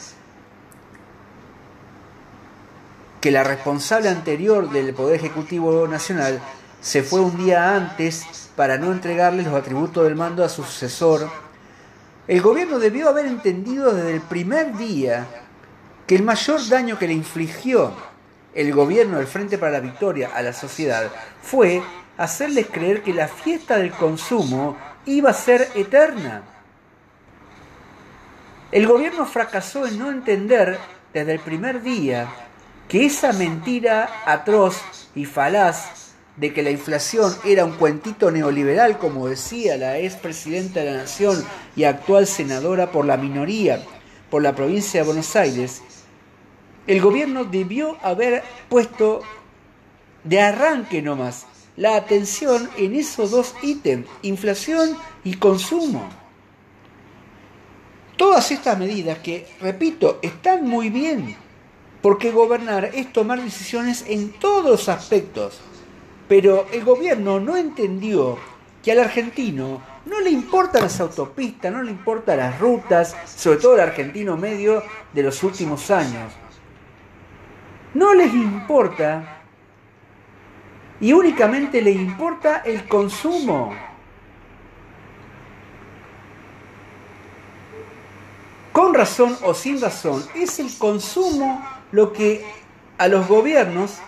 que 3.20 3.32
la 3.32 3.42
responsable 3.42 4.08
anterior 4.08 4.70
del 4.70 4.94
Poder 4.94 5.16
Ejecutivo 5.16 5.88
Nacional 5.88 6.40
se 6.80 7.02
fue 7.02 7.20
un 7.20 7.36
día 7.36 7.74
antes 7.74 8.50
para 8.54 8.78
no 8.78 8.92
entregarle 8.92 9.42
los 9.42 9.54
atributos 9.54 10.04
del 10.04 10.14
mando 10.14 10.44
a 10.44 10.48
su 10.48 10.62
sucesor. 10.62 11.28
El 12.28 12.40
gobierno 12.40 12.78
debió 12.78 13.08
haber 13.08 13.26
entendido 13.26 13.92
desde 13.92 14.14
el 14.14 14.20
primer 14.20 14.76
día 14.76 15.26
que 16.06 16.14
el 16.14 16.22
mayor 16.22 16.66
daño 16.68 16.98
que 16.98 17.08
le 17.08 17.14
infligió 17.14 17.92
el 18.54 18.72
gobierno 18.72 19.18
del 19.18 19.26
Frente 19.26 19.58
para 19.58 19.72
la 19.72 19.80
Victoria 19.80 20.30
a 20.34 20.42
la 20.42 20.52
sociedad 20.52 21.10
fue 21.42 21.82
hacerles 22.18 22.66
creer 22.66 23.02
que 23.02 23.14
la 23.14 23.28
fiesta 23.28 23.78
del 23.78 23.92
consumo 23.92 24.76
iba 25.06 25.30
a 25.30 25.34
ser 25.34 25.70
eterna. 25.74 26.42
El 28.72 28.86
gobierno 28.86 29.24
fracasó 29.24 29.86
en 29.86 29.98
no 29.98 30.10
entender 30.10 30.78
desde 31.14 31.32
el 31.32 31.40
primer 31.40 31.80
día 31.80 32.28
que 32.88 33.06
esa 33.06 33.32
mentira 33.32 34.10
atroz 34.26 34.82
y 35.14 35.24
falaz 35.24 36.12
de 36.36 36.52
que 36.52 36.62
la 36.62 36.70
inflación 36.70 37.34
era 37.44 37.64
un 37.64 37.72
cuentito 37.72 38.30
neoliberal, 38.30 38.98
como 38.98 39.28
decía 39.28 39.76
la 39.76 39.98
ex 39.98 40.16
presidenta 40.16 40.80
de 40.80 40.90
la 40.90 40.96
Nación 40.98 41.42
y 41.74 41.84
actual 41.84 42.26
senadora 42.26 42.90
por 42.90 43.06
la 43.06 43.16
minoría 43.16 43.82
por 44.28 44.42
la 44.42 44.54
provincia 44.54 45.00
de 45.00 45.06
Buenos 45.06 45.34
Aires, 45.36 45.82
el 46.86 47.00
gobierno 47.00 47.44
debió 47.44 47.96
haber 48.02 48.42
puesto 48.68 49.22
de 50.24 50.40
arranque 50.40 51.00
nomás 51.00 51.46
la 51.78 51.94
atención 51.94 52.68
en 52.76 52.96
esos 52.96 53.30
dos 53.30 53.54
ítems, 53.62 54.06
inflación 54.22 54.98
y 55.22 55.34
consumo. 55.34 56.08
Todas 58.16 58.50
estas 58.50 58.76
medidas 58.76 59.18
que, 59.20 59.46
repito, 59.60 60.18
están 60.20 60.66
muy 60.66 60.90
bien, 60.90 61.36
porque 62.02 62.32
gobernar 62.32 62.86
es 62.86 63.12
tomar 63.12 63.40
decisiones 63.40 64.04
en 64.08 64.32
todos 64.32 64.64
los 64.64 64.88
aspectos, 64.88 65.60
pero 66.28 66.66
el 66.72 66.84
gobierno 66.84 67.38
no 67.38 67.56
entendió 67.56 68.36
que 68.82 68.90
al 68.90 68.98
argentino 68.98 69.80
no 70.04 70.20
le 70.20 70.30
importan 70.30 70.82
las 70.82 70.98
autopistas, 70.98 71.72
no 71.72 71.84
le 71.84 71.92
importan 71.92 72.38
las 72.38 72.58
rutas, 72.58 73.16
sobre 73.24 73.58
todo 73.58 73.74
el 73.74 73.80
argentino 73.80 74.36
medio 74.36 74.82
de 75.12 75.22
los 75.22 75.44
últimos 75.44 75.92
años. 75.92 76.32
No 77.94 78.14
les 78.14 78.34
importa 78.34 79.37
y 81.00 81.12
únicamente 81.12 81.80
le 81.80 81.92
importa 81.92 82.62
el 82.64 82.86
consumo. 82.88 83.74
Con 88.72 88.94
razón 88.94 89.36
o 89.42 89.54
sin 89.54 89.80
razón, 89.80 90.24
es 90.34 90.58
el 90.58 90.76
consumo 90.78 91.64
lo 91.92 92.12
que 92.12 92.44
a 92.96 93.08
los 93.08 93.26
gobiernos, 93.26 93.98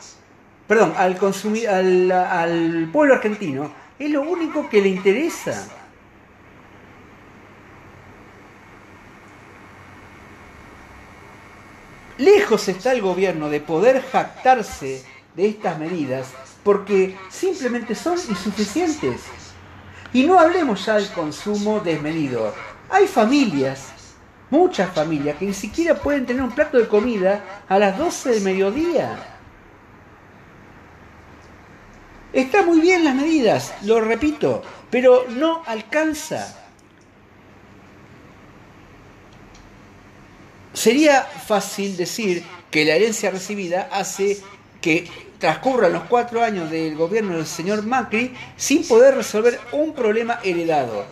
perdón, 0.66 0.94
al, 0.96 1.16
consumir, 1.16 1.68
al, 1.68 2.10
al 2.10 2.88
pueblo 2.92 3.14
argentino, 3.14 3.72
es 3.98 4.10
lo 4.10 4.22
único 4.22 4.68
que 4.68 4.80
le 4.80 4.88
interesa. 4.88 5.68
Lejos 12.18 12.68
está 12.68 12.92
el 12.92 13.00
gobierno 13.00 13.48
de 13.48 13.60
poder 13.60 14.02
jactarse 14.02 15.04
de 15.34 15.48
estas 15.48 15.78
medidas 15.78 16.49
porque 16.64 17.16
simplemente 17.30 17.94
son 17.94 18.18
insuficientes. 18.28 19.22
Y 20.12 20.24
no 20.24 20.38
hablemos 20.38 20.84
ya 20.84 20.94
del 20.96 21.10
consumo 21.10 21.80
desmedido. 21.80 22.54
Hay 22.90 23.06
familias, 23.06 23.92
muchas 24.50 24.92
familias, 24.92 25.36
que 25.36 25.46
ni 25.46 25.54
siquiera 25.54 25.94
pueden 25.94 26.26
tener 26.26 26.42
un 26.42 26.50
plato 26.50 26.76
de 26.78 26.88
comida 26.88 27.64
a 27.68 27.78
las 27.78 27.96
12 27.96 28.30
del 28.30 28.42
mediodía. 28.42 29.36
Está 32.32 32.62
muy 32.62 32.80
bien 32.80 33.04
las 33.04 33.14
medidas, 33.14 33.74
lo 33.82 34.00
repito, 34.00 34.62
pero 34.90 35.26
no 35.28 35.62
alcanza. 35.66 36.56
Sería 40.72 41.22
fácil 41.22 41.96
decir 41.96 42.44
que 42.70 42.84
la 42.84 42.94
herencia 42.94 43.30
recibida 43.30 43.88
hace 43.92 44.40
que 44.80 45.29
transcurran 45.40 45.92
los 45.92 46.04
cuatro 46.04 46.44
años 46.44 46.70
del 46.70 46.94
gobierno 46.94 47.34
del 47.36 47.46
señor 47.46 47.84
Macri 47.84 48.34
sin 48.56 48.86
poder 48.86 49.16
resolver 49.16 49.58
un 49.72 49.94
problema 49.94 50.38
heredado. 50.44 51.04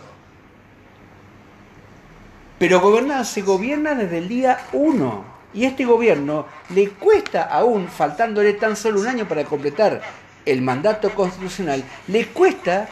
Pero 2.59 2.79
gobernar 2.79 3.25
se 3.25 3.41
gobierna 3.41 3.95
desde 3.95 4.19
el 4.19 4.29
día 4.29 4.59
uno. 4.71 5.25
Y 5.51 5.65
este 5.65 5.83
gobierno 5.83 6.45
le 6.69 6.89
cuesta 6.91 7.43
aún, 7.43 7.87
faltándole 7.87 8.53
tan 8.53 8.75
solo 8.75 9.01
un 9.01 9.07
año 9.07 9.27
para 9.27 9.45
completar 9.45 10.01
el 10.45 10.61
mandato 10.61 11.09
constitucional, 11.15 11.83
le 12.07 12.27
cuesta 12.27 12.87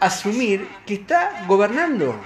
asumir 0.00 0.66
que 0.86 0.94
está 0.94 1.44
gobernando. 1.46 2.18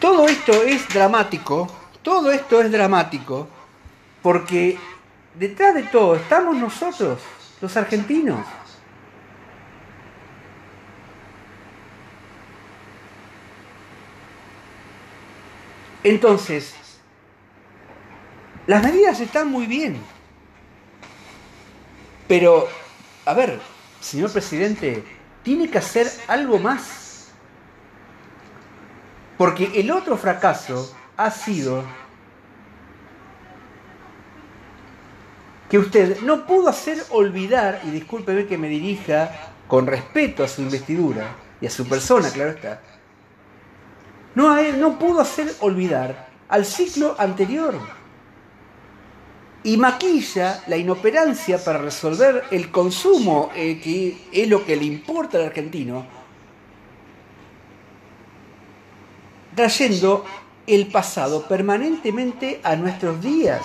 Todo 0.00 0.26
esto 0.46 0.62
es 0.62 0.86
dramático, 0.90 1.66
todo 2.02 2.30
esto 2.30 2.60
es 2.60 2.70
dramático, 2.70 3.48
porque 4.20 4.78
detrás 5.32 5.74
de 5.74 5.84
todo 5.84 6.16
estamos 6.16 6.54
nosotros, 6.54 7.18
los 7.62 7.74
argentinos. 7.78 8.44
Entonces, 16.02 16.74
las 18.66 18.82
medidas 18.82 19.20
están 19.20 19.50
muy 19.50 19.64
bien, 19.66 19.98
pero, 22.28 22.68
a 23.24 23.32
ver, 23.32 23.62
señor 23.98 24.30
presidente, 24.30 25.02
tiene 25.42 25.70
que 25.70 25.78
hacer 25.78 26.06
algo 26.28 26.58
más. 26.58 27.03
Porque 29.44 29.78
el 29.78 29.90
otro 29.90 30.16
fracaso 30.16 30.90
ha 31.18 31.30
sido 31.30 31.84
que 35.68 35.76
usted 35.76 36.20
no 36.22 36.46
pudo 36.46 36.70
hacer 36.70 37.04
olvidar, 37.10 37.82
y 37.84 37.90
discúlpeme 37.90 38.46
que 38.46 38.56
me 38.56 38.70
dirija 38.70 39.52
con 39.68 39.86
respeto 39.86 40.44
a 40.44 40.48
su 40.48 40.62
investidura 40.62 41.36
y 41.60 41.66
a 41.66 41.70
su 41.70 41.86
persona, 41.86 42.30
claro 42.30 42.52
está, 42.52 42.80
no, 44.34 44.98
pudo 44.98 45.20
hacer 45.20 45.54
olvidar 45.60 46.30
al 46.48 46.64
ciclo 46.64 47.14
anterior. 47.18 47.78
Y 49.62 49.76
maquilla 49.76 50.64
la 50.68 50.78
inoperancia 50.78 51.62
para 51.62 51.80
resolver 51.80 52.44
el 52.50 52.70
consumo, 52.70 53.50
eh, 53.54 53.78
que 53.78 54.16
es 54.32 54.48
lo 54.48 54.64
que 54.64 54.74
le 54.74 54.84
importa 54.86 55.36
al 55.36 55.44
argentino, 55.44 56.23
trayendo 59.54 60.24
el 60.66 60.86
pasado 60.88 61.46
permanentemente 61.46 62.60
a 62.62 62.76
nuestros 62.76 63.20
días. 63.20 63.62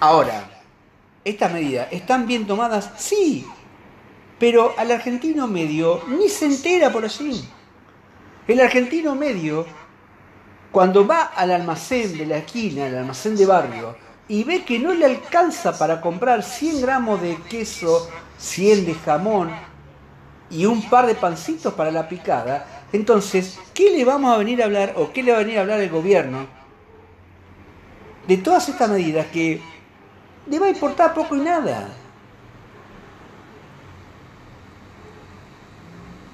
Ahora, 0.00 0.50
estas 1.24 1.50
medidas 1.50 1.88
están 1.90 2.26
bien 2.26 2.46
tomadas, 2.46 2.90
sí, 2.98 3.46
pero 4.38 4.74
al 4.76 4.90
argentino 4.90 5.46
medio 5.46 6.02
ni 6.08 6.28
se 6.28 6.44
entera 6.44 6.92
por 6.92 7.04
allí. 7.04 7.42
El 8.46 8.60
argentino 8.60 9.14
medio, 9.14 9.64
cuando 10.70 11.06
va 11.06 11.22
al 11.22 11.50
almacén 11.52 12.18
de 12.18 12.26
la 12.26 12.36
esquina, 12.36 12.84
al 12.84 12.98
almacén 12.98 13.34
de 13.36 13.46
barrio, 13.46 13.96
y 14.28 14.44
ve 14.44 14.64
que 14.64 14.78
no 14.78 14.94
le 14.94 15.04
alcanza 15.04 15.76
para 15.78 16.00
comprar 16.00 16.42
100 16.42 16.80
gramos 16.80 17.20
de 17.20 17.36
queso, 17.48 18.08
100 18.38 18.86
de 18.86 18.94
jamón 18.94 19.50
y 20.50 20.66
un 20.66 20.88
par 20.88 21.06
de 21.06 21.14
pancitos 21.14 21.74
para 21.74 21.90
la 21.90 22.08
picada, 22.08 22.66
entonces, 22.92 23.58
¿qué 23.74 23.90
le 23.90 24.04
vamos 24.04 24.32
a 24.32 24.38
venir 24.38 24.62
a 24.62 24.66
hablar 24.66 24.94
o 24.96 25.12
qué 25.12 25.22
le 25.22 25.32
va 25.32 25.38
a 25.38 25.42
venir 25.42 25.58
a 25.58 25.62
hablar 25.62 25.80
el 25.80 25.90
gobierno 25.90 26.46
de 28.28 28.36
todas 28.36 28.68
estas 28.68 28.88
medidas 28.88 29.26
que 29.26 29.60
le 30.46 30.58
va 30.58 30.66
a 30.66 30.70
importar 30.70 31.12
poco 31.12 31.34
y 31.36 31.40
nada? 31.40 31.88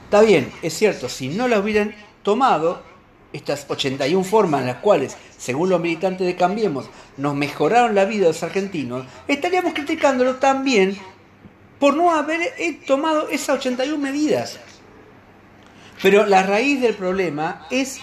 Está 0.04 0.22
bien, 0.22 0.52
es 0.60 0.74
cierto, 0.74 1.08
si 1.08 1.28
no 1.28 1.48
la 1.48 1.60
hubieran 1.60 1.94
tomado, 2.22 2.82
estas 3.32 3.66
81 3.68 4.24
formas 4.24 4.62
en 4.62 4.66
las 4.68 4.76
cuales, 4.76 5.16
según 5.38 5.70
los 5.70 5.80
militantes 5.80 6.26
de 6.26 6.36
Cambiemos, 6.36 6.90
nos 7.16 7.34
mejoraron 7.34 7.94
la 7.94 8.04
vida 8.04 8.22
de 8.22 8.32
los 8.32 8.42
argentinos, 8.42 9.06
estaríamos 9.28 9.74
criticándolo 9.74 10.36
también 10.36 10.98
por 11.78 11.96
no 11.96 12.14
haber 12.14 12.40
eh, 12.58 12.80
tomado 12.86 13.28
esas 13.28 13.58
81 13.58 13.98
medidas. 13.98 14.58
Pero 16.02 16.26
la 16.26 16.42
raíz 16.42 16.80
del 16.80 16.94
problema 16.94 17.66
es 17.70 18.00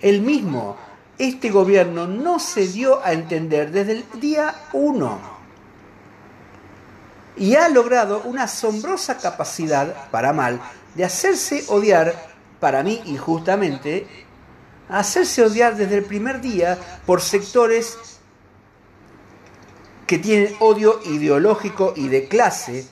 el 0.00 0.20
mismo. 0.20 0.76
Este 1.18 1.50
gobierno 1.50 2.06
no 2.06 2.38
se 2.38 2.66
dio 2.66 3.04
a 3.04 3.12
entender 3.12 3.70
desde 3.70 3.92
el 3.92 4.20
día 4.20 4.54
1 4.72 5.32
y 7.36 7.54
ha 7.54 7.68
logrado 7.68 8.22
una 8.24 8.44
asombrosa 8.44 9.18
capacidad, 9.18 10.10
para 10.10 10.32
mal, 10.32 10.60
de 10.94 11.04
hacerse 11.04 11.64
odiar, 11.68 12.14
para 12.60 12.82
mí 12.82 13.00
injustamente, 13.06 14.06
hacerse 14.88 15.44
odiar 15.44 15.76
desde 15.76 15.98
el 15.98 16.04
primer 16.04 16.40
día 16.40 16.78
por 17.06 17.20
sectores 17.20 17.96
que 20.06 20.18
tienen 20.18 20.54
odio 20.60 21.00
ideológico 21.04 21.94
y 21.96 22.08
de 22.08 22.28
clase, 22.28 22.86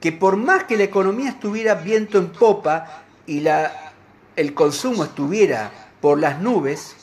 que 0.00 0.12
por 0.12 0.36
más 0.36 0.64
que 0.64 0.76
la 0.76 0.84
economía 0.84 1.30
estuviera 1.30 1.74
viento 1.74 2.18
en 2.18 2.32
popa 2.32 3.04
y 3.26 3.40
la, 3.40 3.92
el 4.34 4.54
consumo 4.54 5.04
estuviera 5.04 5.70
por 6.00 6.18
las 6.18 6.40
nubes, 6.40 6.96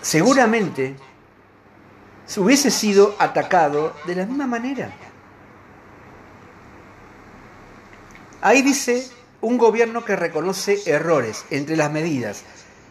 seguramente 0.00 0.96
se 0.96 1.13
hubiese 2.36 2.70
sido 2.70 3.14
atacado 3.18 3.94
de 4.06 4.14
la 4.14 4.26
misma 4.26 4.46
manera. 4.46 4.92
Ahí 8.40 8.62
dice 8.62 9.08
un 9.40 9.58
gobierno 9.58 10.04
que 10.04 10.16
reconoce 10.16 10.82
errores 10.86 11.44
entre 11.50 11.76
las 11.76 11.90
medidas. 11.90 12.42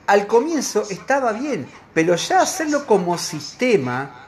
Al 0.07 0.27
comienzo 0.27 0.83
estaba 0.89 1.33
bien, 1.33 1.67
pero 1.93 2.15
ya 2.15 2.41
hacerlo 2.41 2.85
como 2.85 3.17
sistema... 3.17 4.27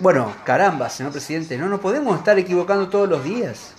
Bueno, 0.00 0.32
caramba, 0.44 0.88
señor 0.88 1.12
presidente, 1.12 1.58
no 1.58 1.68
nos 1.68 1.80
podemos 1.80 2.16
estar 2.18 2.38
equivocando 2.38 2.88
todos 2.88 3.08
los 3.08 3.24
días. 3.24 3.74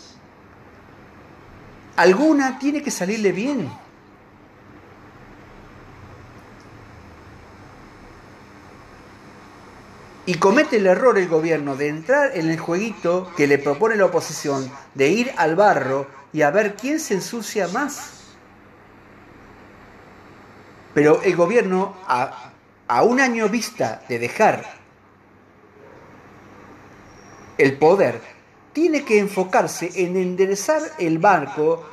Alguna 1.96 2.60
tiene 2.60 2.82
que 2.82 2.92
salirle 2.92 3.32
bien. 3.32 3.72
Y 10.30 10.36
comete 10.36 10.78
el 10.78 10.86
error 10.86 11.18
el 11.18 11.28
gobierno 11.28 11.76
de 11.76 11.88
entrar 11.88 12.38
en 12.38 12.52
el 12.52 12.60
jueguito 12.60 13.32
que 13.36 13.48
le 13.48 13.58
propone 13.58 13.96
la 13.96 14.06
oposición, 14.06 14.72
de 14.94 15.10
ir 15.10 15.32
al 15.38 15.56
barro 15.56 16.06
y 16.32 16.44
a 16.44 16.52
ver 16.52 16.76
quién 16.76 17.00
se 17.00 17.16
ensucia 17.16 17.68
más. 17.70 18.36
Pero 20.94 21.20
el 21.24 21.36
gobierno, 21.36 21.96
a, 22.06 22.52
a 22.88 23.02
un 23.02 23.20
año 23.20 23.50
vista 23.50 24.04
de 24.08 24.20
dejar 24.20 24.66
el 27.58 27.80
poder, 27.80 28.22
tiene 28.72 29.04
que 29.04 29.18
enfocarse 29.18 29.90
en 29.96 30.16
enderezar 30.16 30.84
el 31.00 31.18
barco 31.18 31.84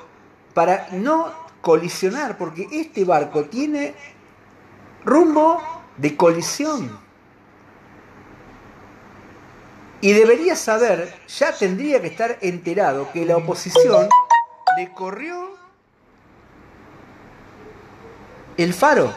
para 0.53 0.89
no 0.93 1.33
colisionar, 1.63 2.37
porque 2.37 2.69
este 2.71 3.07
barco 3.07 3.47
tiene 3.47 3.95
rumbo 5.07 5.59
de 5.97 6.15
colisión. 6.15 7.06
Y 10.01 10.13
debería 10.13 10.55
saber, 10.57 11.15
ya 11.27 11.53
tendría 11.53 12.01
que 12.01 12.09
estar 12.09 12.39
enterado, 12.43 13.11
que 13.13 13.25
la 13.25 13.37
oposición 13.39 14.09
le 14.77 14.93
corrió 14.93 15.57
el 18.57 18.75
faro. 18.75 19.15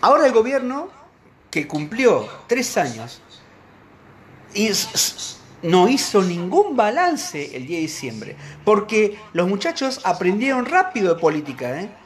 Ahora 0.00 0.26
el 0.26 0.32
gobierno, 0.32 0.88
que 1.48 1.68
cumplió 1.68 2.28
tres 2.48 2.76
años, 2.76 3.22
no 5.62 5.88
hizo 5.88 6.22
ningún 6.22 6.74
balance 6.74 7.56
el 7.56 7.68
día 7.68 7.76
de 7.76 7.82
diciembre, 7.82 8.36
porque 8.64 9.16
los 9.32 9.48
muchachos 9.48 10.00
aprendieron 10.02 10.66
rápido 10.66 11.14
de 11.14 11.20
política. 11.20 11.80
¿eh? 11.80 12.01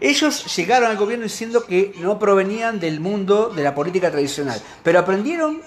Ellos 0.00 0.56
llegaron 0.56 0.90
al 0.90 0.96
gobierno 0.96 1.24
diciendo 1.24 1.64
que 1.64 1.94
no 2.00 2.18
provenían 2.18 2.80
del 2.80 3.00
mundo 3.00 3.50
de 3.50 3.62
la 3.62 3.74
política 3.74 4.10
tradicional, 4.10 4.60
pero 4.82 4.98
aprendieron 4.98 5.60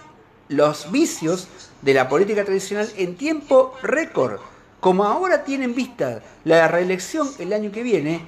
los 0.49 0.91
vicios 0.91 1.47
de 1.81 1.93
la 1.93 2.09
política 2.09 2.43
tradicional 2.43 2.89
en 2.97 3.15
tiempo 3.15 3.73
récord. 3.81 4.39
Como 4.79 5.03
ahora 5.03 5.43
tienen 5.43 5.73
vista 5.73 6.21
la 6.43 6.67
reelección 6.67 7.29
el 7.39 7.53
año 7.53 7.71
que 7.71 7.81
viene, 7.81 8.25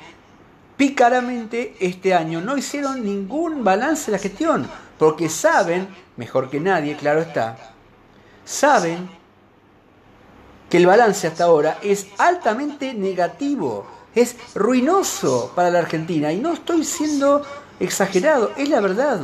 pícaramente 0.77 1.75
este 1.79 2.13
año 2.13 2.39
no 2.39 2.57
hicieron 2.57 3.03
ningún 3.03 3.63
balance 3.63 4.05
de 4.05 4.17
la 4.17 4.23
gestión, 4.23 4.67
porque 4.97 5.29
saben, 5.29 5.87
mejor 6.15 6.49
que 6.49 6.59
nadie, 6.59 6.95
claro 6.95 7.21
está, 7.21 7.73
saben 8.45 9.09
que 10.69 10.77
el 10.77 10.87
balance 10.87 11.27
hasta 11.27 11.45
ahora 11.45 11.77
es 11.81 12.07
altamente 12.17 12.93
negativo 12.93 13.96
es 14.21 14.35
ruinoso 14.55 15.51
para 15.55 15.69
la 15.69 15.79
Argentina. 15.79 16.31
Y 16.31 16.39
no 16.39 16.53
estoy 16.53 16.83
siendo 16.83 17.43
exagerado, 17.79 18.51
es 18.57 18.69
la 18.69 18.79
verdad. 18.79 19.21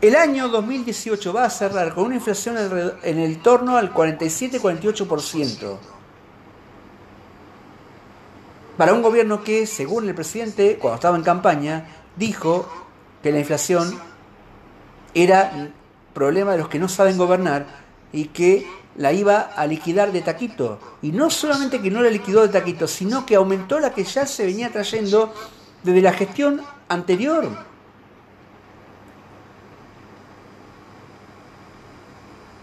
El 0.00 0.16
año 0.16 0.48
2018 0.48 1.32
va 1.32 1.44
a 1.44 1.50
cerrar 1.50 1.94
con 1.94 2.04
una 2.04 2.16
inflación 2.16 2.56
en 3.02 3.18
el 3.18 3.40
torno 3.40 3.76
al 3.76 3.94
47-48%. 3.94 5.78
Para 8.76 8.92
un 8.92 9.02
gobierno 9.02 9.42
que, 9.44 9.66
según 9.66 10.08
el 10.08 10.14
presidente, 10.14 10.78
cuando 10.78 10.96
estaba 10.96 11.16
en 11.16 11.22
campaña, 11.22 11.86
dijo 12.16 12.68
que 13.22 13.30
la 13.30 13.38
inflación 13.38 13.98
era 15.14 15.70
problema 16.12 16.52
de 16.52 16.58
los 16.58 16.68
que 16.68 16.78
no 16.78 16.88
saben 16.88 17.16
gobernar 17.16 17.66
y 18.12 18.26
que 18.26 18.66
la 18.96 19.12
iba 19.12 19.40
a 19.40 19.66
liquidar 19.66 20.12
de 20.12 20.22
taquito. 20.22 20.78
Y 21.02 21.12
no 21.12 21.30
solamente 21.30 21.80
que 21.80 21.90
no 21.90 22.02
la 22.02 22.10
liquidó 22.10 22.42
de 22.42 22.48
taquito, 22.48 22.86
sino 22.86 23.26
que 23.26 23.36
aumentó 23.36 23.80
la 23.80 23.92
que 23.92 24.04
ya 24.04 24.26
se 24.26 24.46
venía 24.46 24.70
trayendo 24.70 25.32
desde 25.82 26.02
la 26.02 26.12
gestión 26.12 26.62
anterior. 26.88 27.48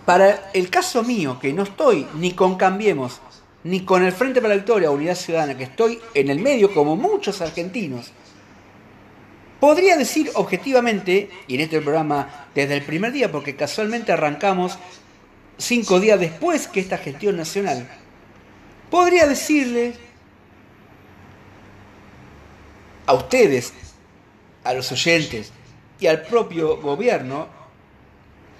Para 0.05 0.51
el 0.53 0.69
caso 0.69 1.03
mío, 1.03 1.37
que 1.39 1.53
no 1.53 1.63
estoy 1.63 2.07
ni 2.15 2.33
con 2.33 2.55
Cambiemos, 2.55 3.21
ni 3.63 3.85
con 3.85 4.03
el 4.03 4.11
Frente 4.11 4.41
para 4.41 4.55
la 4.55 4.57
Victoria, 4.57 4.91
Unidad 4.91 5.15
Ciudadana, 5.15 5.57
que 5.57 5.65
estoy 5.65 5.99
en 6.13 6.29
el 6.29 6.39
medio 6.39 6.73
como 6.73 6.95
muchos 6.95 7.39
argentinos, 7.41 8.11
podría 9.59 9.95
decir 9.95 10.31
objetivamente, 10.33 11.29
y 11.47 11.55
en 11.55 11.61
este 11.61 11.79
programa 11.79 12.47
desde 12.55 12.77
el 12.77 12.83
primer 12.83 13.11
día, 13.11 13.31
porque 13.31 13.55
casualmente 13.55 14.11
arrancamos 14.11 14.79
cinco 15.57 15.99
días 15.99 16.19
después 16.19 16.67
que 16.67 16.79
esta 16.79 16.97
gestión 16.97 17.37
nacional, 17.37 17.87
podría 18.89 19.27
decirle 19.27 19.93
a 23.05 23.13
ustedes, 23.13 23.73
a 24.63 24.73
los 24.73 24.91
oyentes 24.91 25.51
y 25.99 26.07
al 26.07 26.21
propio 26.21 26.77
gobierno 26.81 27.47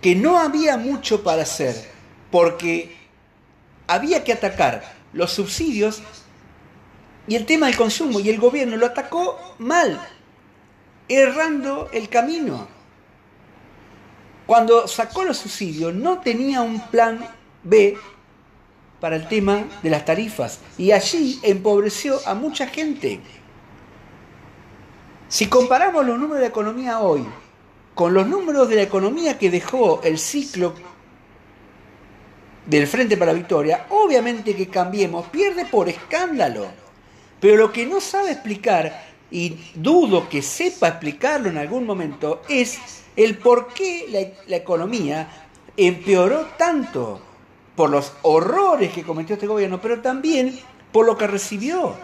que 0.02 0.16
no 0.16 0.38
había 0.38 0.78
mucho 0.78 1.24
para 1.24 1.44
hacer, 1.44 1.76
porque 2.32 2.96
había 3.88 4.24
que 4.24 4.34
atacar 4.34 4.94
los 5.14 5.32
subsidios 5.32 6.02
y 7.28 7.36
el 7.36 7.46
tema 7.46 7.68
del 7.68 7.78
consumo, 7.78 8.20
y 8.20 8.30
el 8.30 8.40
gobierno 8.40 8.78
lo 8.78 8.88
atacó 8.88 9.56
mal, 9.60 10.02
errando 11.08 11.90
el 11.94 12.10
camino. 12.10 12.68
Cuando 14.52 14.86
sacó 14.86 15.24
los 15.24 15.38
subsidios 15.38 15.96
no 15.96 16.20
tenía 16.20 16.62
un 16.62 16.82
plan 16.90 17.26
B 17.64 17.98
para 19.00 19.16
el 19.16 19.26
tema 19.30 19.64
de 19.82 19.90
las 19.90 20.04
tarifas 20.04 20.60
y 20.78 20.92
allí 20.92 21.40
empobreció 21.42 22.20
a 22.26 22.34
mucha 22.34 22.68
gente. 22.68 23.22
Si 25.30 25.46
comparamos 25.46 26.06
los 26.06 26.20
números 26.20 26.42
de 26.42 26.48
economía 26.48 27.00
hoy 27.00 27.26
con 27.96 28.14
los 28.14 28.28
números 28.28 28.68
de 28.68 28.76
la 28.76 28.82
economía 28.82 29.38
que 29.38 29.50
dejó 29.50 30.02
el 30.04 30.20
ciclo 30.20 30.74
del 32.66 32.88
Frente 32.88 33.16
para 33.16 33.32
la 33.32 33.38
Victoria, 33.38 33.86
obviamente 33.88 34.54
que 34.54 34.68
cambiemos, 34.68 35.28
pierde 35.28 35.64
por 35.64 35.88
escándalo. 35.88 36.68
Pero 37.40 37.56
lo 37.56 37.72
que 37.72 37.86
no 37.86 38.02
sabe 38.02 38.32
explicar, 38.34 39.14
y 39.32 39.58
dudo 39.76 40.28
que 40.28 40.42
sepa 40.42 40.90
explicarlo 40.90 41.48
en 41.48 41.58
algún 41.58 41.86
momento, 41.86 42.42
es 42.50 43.01
el 43.16 43.38
por 43.38 43.74
qué 43.74 44.34
la, 44.48 44.56
economía 44.56 45.28
empeoró 45.78 46.48
tanto. 46.58 47.22
por 47.76 47.90
los 47.90 48.14
horrores 48.22 48.92
que 48.94 49.04
cometió 49.04 49.36
este 49.36 49.48
gobierno, 49.48 49.80
pero 49.82 50.02
también 50.02 50.60
por 50.92 51.06
lo 51.06 51.18
que 51.18 51.26
recibió. 51.26 51.96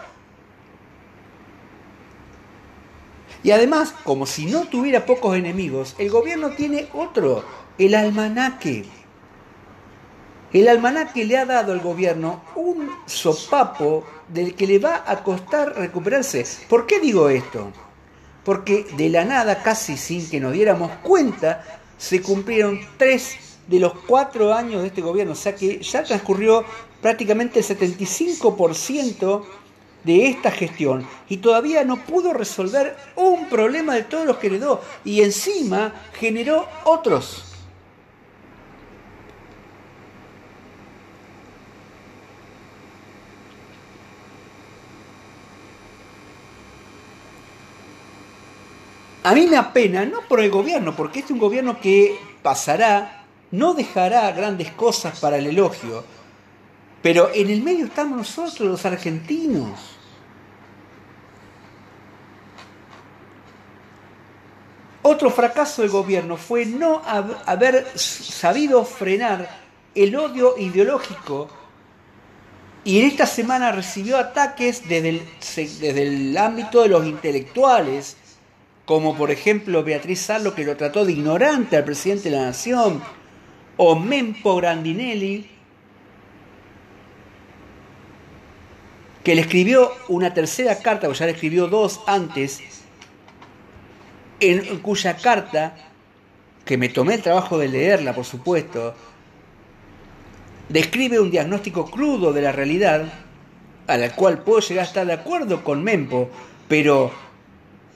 Y 3.42 3.50
además, 3.50 3.94
como 4.02 4.26
si 4.26 4.46
no 4.46 4.64
tuviera 4.64 5.06
pocos 5.06 5.36
enemigos, 5.36 5.94
el 5.98 6.10
gobierno 6.10 6.50
tiene 6.50 6.88
otro, 6.92 7.44
el 7.78 7.94
almanaque. 7.94 8.84
El 10.52 10.68
almanaque 10.68 11.24
le 11.24 11.36
ha 11.36 11.44
dado 11.44 11.72
al 11.72 11.80
gobierno 11.80 12.42
un 12.56 12.90
sopapo 13.06 14.04
del 14.28 14.54
que 14.54 14.66
le 14.66 14.78
va 14.78 15.04
a 15.06 15.22
costar 15.22 15.76
recuperarse. 15.76 16.44
¿Por 16.68 16.86
qué 16.86 16.98
digo 17.00 17.28
esto? 17.28 17.70
Porque 18.48 18.86
de 18.96 19.10
la 19.10 19.26
nada, 19.26 19.62
casi 19.62 19.98
sin 19.98 20.26
que 20.30 20.40
nos 20.40 20.54
diéramos 20.54 20.90
cuenta, 21.02 21.62
se 21.98 22.22
cumplieron 22.22 22.80
tres 22.96 23.36
de 23.66 23.78
los 23.78 23.92
cuatro 24.06 24.54
años 24.54 24.80
de 24.80 24.88
este 24.88 25.02
gobierno. 25.02 25.34
O 25.34 25.36
sea 25.36 25.54
que 25.54 25.82
ya 25.82 26.02
transcurrió 26.02 26.64
prácticamente 27.02 27.58
el 27.58 27.66
75% 27.66 29.44
de 30.02 30.28
esta 30.28 30.50
gestión 30.50 31.06
y 31.28 31.36
todavía 31.36 31.84
no 31.84 32.02
pudo 32.06 32.32
resolver 32.32 32.96
un 33.16 33.50
problema 33.50 33.94
de 33.94 34.04
todos 34.04 34.24
los 34.24 34.38
que 34.38 34.46
heredó 34.46 34.80
y 35.04 35.20
encima 35.20 35.92
generó 36.18 36.66
otros. 36.84 37.47
A 49.28 49.34
mí 49.34 49.46
me 49.46 49.58
apena, 49.58 50.06
no 50.06 50.22
por 50.22 50.40
el 50.40 50.50
gobierno, 50.50 50.96
porque 50.96 51.18
este 51.18 51.34
es 51.34 51.34
un 51.34 51.38
gobierno 51.38 51.78
que 51.78 52.18
pasará, 52.40 53.26
no 53.50 53.74
dejará 53.74 54.32
grandes 54.32 54.72
cosas 54.72 55.20
para 55.20 55.36
el 55.36 55.46
elogio, 55.48 56.02
pero 57.02 57.28
en 57.34 57.50
el 57.50 57.62
medio 57.62 57.84
estamos 57.84 58.16
nosotros, 58.16 58.60
los 58.60 58.86
argentinos. 58.86 59.98
Otro 65.02 65.28
fracaso 65.28 65.82
del 65.82 65.90
gobierno 65.90 66.38
fue 66.38 66.64
no 66.64 67.02
haber 67.44 67.86
sabido 67.98 68.82
frenar 68.82 69.46
el 69.94 70.16
odio 70.16 70.56
ideológico. 70.56 71.50
Y 72.82 73.00
en 73.00 73.08
esta 73.08 73.26
semana 73.26 73.72
recibió 73.72 74.16
ataques 74.16 74.88
desde 74.88 75.10
el, 75.10 75.28
desde 75.54 76.02
el 76.02 76.38
ámbito 76.38 76.80
de 76.80 76.88
los 76.88 77.04
intelectuales, 77.04 78.16
como 78.88 79.14
por 79.14 79.30
ejemplo 79.30 79.84
Beatriz 79.84 80.18
Sarlo, 80.18 80.54
que 80.54 80.64
lo 80.64 80.74
trató 80.74 81.04
de 81.04 81.12
ignorante 81.12 81.76
al 81.76 81.84
presidente 81.84 82.30
de 82.30 82.36
la 82.36 82.46
Nación, 82.46 83.02
o 83.76 83.94
Mempo 83.94 84.56
Grandinelli, 84.56 85.46
que 89.22 89.34
le 89.34 89.42
escribió 89.42 89.92
una 90.08 90.32
tercera 90.32 90.78
carta, 90.78 91.06
o 91.06 91.12
ya 91.12 91.26
le 91.26 91.32
escribió 91.32 91.66
dos 91.66 92.00
antes, 92.06 92.62
en 94.40 94.78
cuya 94.78 95.18
carta, 95.18 95.76
que 96.64 96.78
me 96.78 96.88
tomé 96.88 97.16
el 97.16 97.22
trabajo 97.22 97.58
de 97.58 97.68
leerla, 97.68 98.14
por 98.14 98.24
supuesto, 98.24 98.94
describe 100.70 101.20
un 101.20 101.30
diagnóstico 101.30 101.90
crudo 101.90 102.32
de 102.32 102.40
la 102.40 102.52
realidad, 102.52 103.04
a 103.86 103.98
la 103.98 104.16
cual 104.16 104.38
puedo 104.38 104.60
llegar 104.60 104.86
a 104.86 104.88
estar 104.88 105.06
de 105.06 105.12
acuerdo 105.12 105.62
con 105.62 105.84
Mempo, 105.84 106.30
pero 106.68 107.27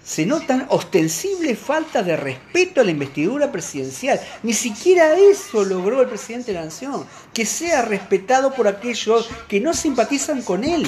se 0.04 0.26
notan 0.26 0.66
ostensible 0.68 1.54
falta 1.54 2.02
de 2.02 2.16
respeto 2.16 2.80
a 2.80 2.84
la 2.84 2.90
investidura 2.90 3.52
presidencial. 3.52 4.20
Ni 4.42 4.52
siquiera 4.52 5.16
eso 5.16 5.64
logró 5.64 6.00
el 6.00 6.08
presidente 6.08 6.52
de 6.52 6.58
la 6.58 6.64
Nación, 6.64 7.06
que 7.32 7.46
sea 7.46 7.82
respetado 7.82 8.52
por 8.52 8.66
aquellos 8.66 9.28
que 9.48 9.60
no 9.60 9.72
simpatizan 9.72 10.42
con 10.42 10.64
él. 10.64 10.86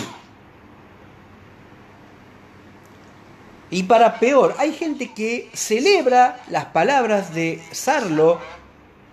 Y 3.70 3.84
para 3.84 4.18
peor, 4.20 4.54
hay 4.58 4.72
gente 4.72 5.12
que 5.14 5.48
celebra 5.52 6.42
las 6.48 6.66
palabras 6.66 7.34
de 7.34 7.60
Sarlo, 7.72 8.40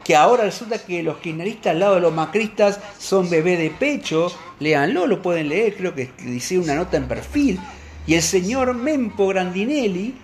que 0.04 0.16
ahora 0.16 0.44
resulta 0.44 0.80
que 0.80 1.04
los 1.04 1.18
kirchneristas 1.18 1.72
al 1.72 1.80
lado 1.80 1.96
de 1.96 2.02
los 2.02 2.14
macristas 2.14 2.80
son 2.98 3.30
bebé 3.30 3.56
de 3.56 3.70
pecho. 3.70 4.32
Léanlo, 4.60 5.06
lo 5.06 5.22
pueden 5.22 5.50
leer, 5.50 5.76
creo 5.78 5.94
que 5.94 6.12
dice 6.18 6.58
una 6.60 6.76
nota 6.76 6.98
en 6.98 7.08
perfil 7.08 7.60
y 8.08 8.16
el 8.16 8.22
señor 8.22 8.74
Mempo 8.74 9.28
Grandinelli 9.28 10.16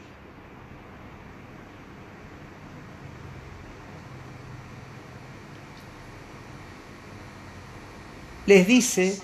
les 8.47 8.65
dice, 8.65 9.19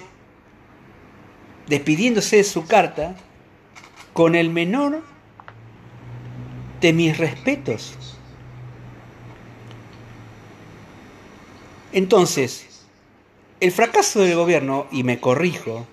despidiéndose 1.67 2.37
de 2.37 2.43
su 2.43 2.67
carta, 2.67 3.15
con 4.11 4.35
el 4.35 4.49
menor 4.49 5.01
de 6.81 6.93
mis 6.93 7.17
respetos. 7.17 7.97
Entonces, 11.93 12.85
el 13.59 13.71
fracaso 13.71 14.19
del 14.19 14.35
gobierno, 14.35 14.87
y 14.91 15.03
me 15.03 15.19
corrijo, 15.19 15.87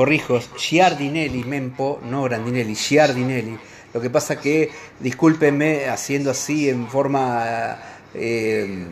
corrijo, 0.00 0.40
Giardinelli, 0.56 1.44
Mempo, 1.44 2.00
no 2.02 2.22
Grandinelli, 2.22 2.74
Giardinelli. 2.74 3.58
Lo 3.92 4.00
que 4.00 4.08
pasa 4.08 4.40
que, 4.40 4.70
discúlpenme, 4.98 5.90
haciendo 5.90 6.30
así 6.30 6.70
en 6.70 6.88
forma 6.88 7.76
eh, 8.14 8.86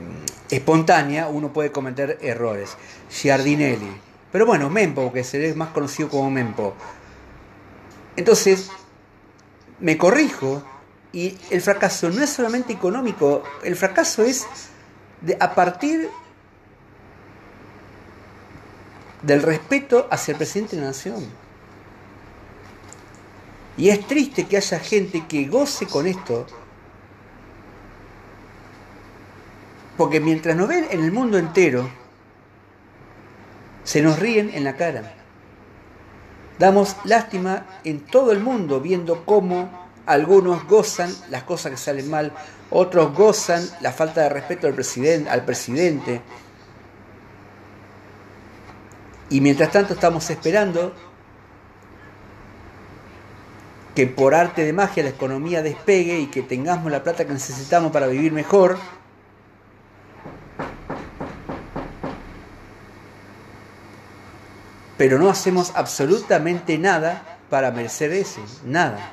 espontánea, 0.51 1.29
uno 1.29 1.51
puede 1.51 1.73
cometer 1.73 2.19
errores. 2.21 2.77
Giardinelli. 3.11 3.91
Pero 4.31 4.45
bueno, 4.45 4.69
Mempo, 4.69 5.11
que 5.11 5.25
se 5.25 5.39
ve 5.39 5.55
más 5.55 5.71
conocido 5.71 6.11
como 6.11 6.31
Mempo. 6.31 6.75
Entonces, 8.15 8.71
me 9.81 9.97
corrijo 9.97 10.63
y 11.11 11.39
el 11.49 11.63
fracaso 11.63 12.11
no 12.11 12.23
es 12.23 12.29
solamente 12.29 12.75
económico, 12.75 13.45
el 13.65 13.77
fracaso 13.77 14.25
es 14.25 14.47
de, 15.23 15.39
a 15.41 15.55
partir 15.55 16.11
del 19.23 19.43
respeto 19.43 20.07
hacia 20.11 20.33
el 20.33 20.39
presidente 20.39 20.77
de 20.77 20.83
la 20.83 20.89
nación. 20.89 21.27
Y 23.77 23.91
es 23.91 24.07
triste 24.07 24.47
que 24.47 24.57
haya 24.57 24.79
gente 24.81 25.27
que 25.29 25.47
goce 25.47 25.87
con 25.87 26.07
esto, 26.07 26.47
porque 29.97 30.21
mientras 30.21 30.57
nos 30.57 30.69
ven 30.69 30.87
en 30.91 31.05
el 31.05 31.13
mundo 31.13 31.39
entero, 31.39 31.89
se 33.85 34.03
nos 34.03 34.19
ríen 34.19 34.51
en 34.53 34.65
la 34.65 34.77
cara. 34.77 35.15
Damos 36.59 36.97
lástima 37.05 37.67
en 37.85 38.01
todo 38.01 38.33
el 38.33 38.41
mundo 38.41 38.81
viendo 38.81 39.25
cómo 39.25 39.89
algunos 40.07 40.67
gozan 40.67 41.15
las 41.31 41.45
cosas 41.45 41.71
que 41.71 41.79
salen 41.79 42.11
mal, 42.11 42.33
otros 42.71 43.15
gozan 43.15 43.65
la 43.81 43.93
falta 43.93 44.23
de 44.23 44.29
respeto 44.29 44.67
al 44.67 44.75
presidente, 44.75 45.31
al 45.31 45.45
presidente 45.45 46.21
y 49.31 49.41
mientras 49.41 49.71
tanto 49.71 49.95
estamos 49.95 50.29
esperando 50.31 50.95
que 53.95 54.07
por 54.07 54.35
arte 54.35 54.65
de 54.65 54.73
magia 54.73 55.03
la 55.03 55.11
economía 55.11 55.61
despegue 55.61 56.21
y 56.21 56.27
que 56.27 56.43
tengamos 56.43 56.91
la 56.91 57.03
plata 57.03 57.27
que 57.27 57.33
necesitamos 57.33 57.91
para 57.91 58.07
vivir 58.07 58.33
mejor. 58.33 58.79
Pero 64.97 65.19
no 65.19 65.29
hacemos 65.29 65.73
absolutamente 65.75 66.79
nada 66.79 67.39
para 67.51 67.71
merecer 67.71 68.13
eso, 68.13 68.41
nada. 68.65 69.13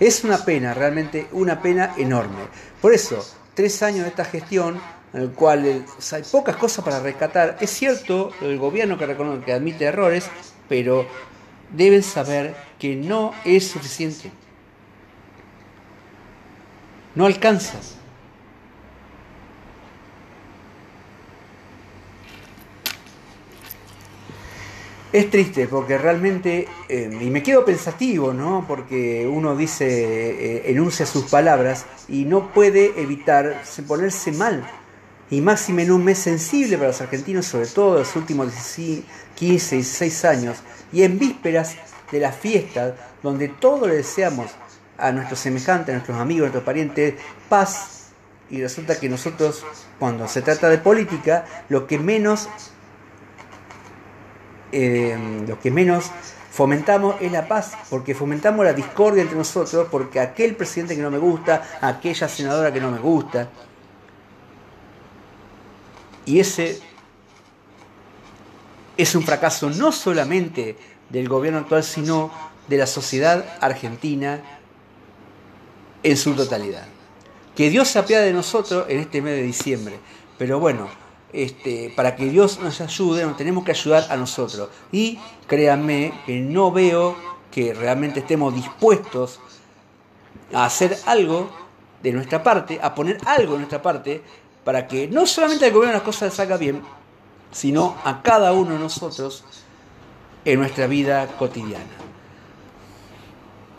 Es 0.00 0.24
una 0.24 0.38
pena, 0.44 0.74
realmente 0.74 1.28
una 1.32 1.60
pena 1.62 1.94
enorme. 1.96 2.42
Por 2.80 2.92
eso, 2.92 3.24
tres 3.54 3.82
años 3.82 4.02
de 4.02 4.08
esta 4.08 4.24
gestión 4.24 4.80
en 5.12 5.22
el 5.22 5.30
cual 5.30 5.84
hay 6.12 6.22
pocas 6.30 6.56
cosas 6.56 6.84
para 6.84 7.00
rescatar. 7.00 7.58
Es 7.60 7.70
cierto, 7.70 8.30
el 8.40 8.58
gobierno 8.58 8.96
que 8.96 9.06
reconoce 9.06 9.44
que 9.44 9.52
admite 9.52 9.84
errores, 9.84 10.30
pero 10.68 11.06
deben 11.70 12.02
saber 12.02 12.54
que 12.78 12.96
no 12.96 13.32
es 13.44 13.68
suficiente. 13.68 14.30
No 17.14 17.26
alcanza. 17.26 17.78
Es 25.12 25.28
triste 25.28 25.68
porque 25.68 25.98
realmente, 25.98 26.66
eh, 26.88 27.10
y 27.20 27.28
me 27.28 27.42
quedo 27.42 27.66
pensativo, 27.66 28.32
¿no? 28.32 28.64
Porque 28.66 29.28
uno 29.30 29.54
dice, 29.54 29.86
eh, 29.86 30.70
enuncia 30.70 31.04
sus 31.04 31.24
palabras 31.24 31.84
y 32.08 32.24
no 32.24 32.50
puede 32.50 32.98
evitar 32.98 33.62
ponerse 33.86 34.32
mal 34.32 34.66
y 35.32 35.40
máxime 35.40 35.84
en 35.84 35.92
un 35.92 36.04
mes 36.04 36.18
sensible 36.18 36.76
para 36.76 36.88
los 36.88 37.00
argentinos, 37.00 37.46
sobre 37.46 37.66
todo 37.66 37.98
los 37.98 38.16
últimos 38.16 38.52
15, 39.34 39.76
16 39.76 40.24
años, 40.26 40.58
y 40.92 41.04
en 41.04 41.18
vísperas 41.18 41.74
de 42.10 42.20
la 42.20 42.32
fiesta, 42.32 42.94
donde 43.22 43.48
todos 43.48 43.88
le 43.88 43.94
deseamos 43.96 44.50
a 44.98 45.10
nuestros 45.10 45.40
semejantes, 45.40 45.88
a 45.88 45.92
nuestros 45.92 46.18
amigos, 46.18 46.42
a 46.42 46.44
nuestros 46.48 46.64
parientes, 46.64 47.14
paz. 47.48 48.10
Y 48.50 48.60
resulta 48.60 49.00
que 49.00 49.08
nosotros, 49.08 49.64
cuando 49.98 50.28
se 50.28 50.42
trata 50.42 50.68
de 50.68 50.76
política, 50.76 51.46
lo 51.70 51.86
que 51.86 51.98
menos, 51.98 52.50
eh, 54.70 55.16
lo 55.48 55.58
que 55.58 55.70
menos 55.70 56.10
fomentamos 56.50 57.16
es 57.22 57.32
la 57.32 57.48
paz, 57.48 57.72
porque 57.88 58.14
fomentamos 58.14 58.66
la 58.66 58.74
discordia 58.74 59.22
entre 59.22 59.38
nosotros, 59.38 59.88
porque 59.90 60.20
aquel 60.20 60.56
presidente 60.56 60.94
que 60.94 61.00
no 61.00 61.10
me 61.10 61.16
gusta, 61.16 61.78
aquella 61.80 62.28
senadora 62.28 62.70
que 62.70 62.82
no 62.82 62.90
me 62.90 62.98
gusta. 62.98 63.48
Y 66.26 66.40
ese 66.40 66.80
es 68.96 69.14
un 69.14 69.22
fracaso 69.22 69.70
no 69.70 69.92
solamente 69.92 70.76
del 71.08 71.28
gobierno 71.28 71.60
actual, 71.60 71.82
sino 71.82 72.30
de 72.68 72.76
la 72.76 72.86
sociedad 72.86 73.44
argentina 73.60 74.42
en 76.02 76.16
su 76.16 76.34
totalidad. 76.34 76.86
Que 77.54 77.70
Dios 77.70 77.88
se 77.88 77.98
apiade 77.98 78.26
de 78.26 78.32
nosotros 78.32 78.86
en 78.88 79.00
este 79.00 79.20
mes 79.20 79.34
de 79.34 79.42
diciembre. 79.42 79.98
Pero 80.38 80.58
bueno, 80.58 80.88
este, 81.32 81.92
para 81.94 82.16
que 82.16 82.26
Dios 82.26 82.60
nos 82.60 82.80
ayude, 82.80 83.24
nos 83.24 83.36
tenemos 83.36 83.64
que 83.64 83.72
ayudar 83.72 84.06
a 84.10 84.16
nosotros. 84.16 84.70
Y 84.90 85.18
créanme 85.46 86.12
que 86.26 86.40
no 86.40 86.72
veo 86.72 87.16
que 87.50 87.74
realmente 87.74 88.20
estemos 88.20 88.54
dispuestos 88.54 89.40
a 90.52 90.64
hacer 90.64 90.98
algo 91.06 91.50
de 92.02 92.12
nuestra 92.12 92.42
parte, 92.42 92.80
a 92.82 92.94
poner 92.94 93.18
algo 93.26 93.52
de 93.52 93.58
nuestra 93.58 93.82
parte, 93.82 94.22
para 94.64 94.86
que 94.86 95.08
no 95.08 95.26
solamente 95.26 95.66
al 95.66 95.72
gobierno 95.72 95.94
las 95.94 96.02
cosas 96.02 96.34
salga 96.34 96.56
bien, 96.56 96.82
sino 97.50 97.96
a 98.04 98.22
cada 98.22 98.52
uno 98.52 98.74
de 98.74 98.78
nosotros 98.78 99.44
en 100.44 100.58
nuestra 100.58 100.86
vida 100.86 101.26
cotidiana. 101.38 102.01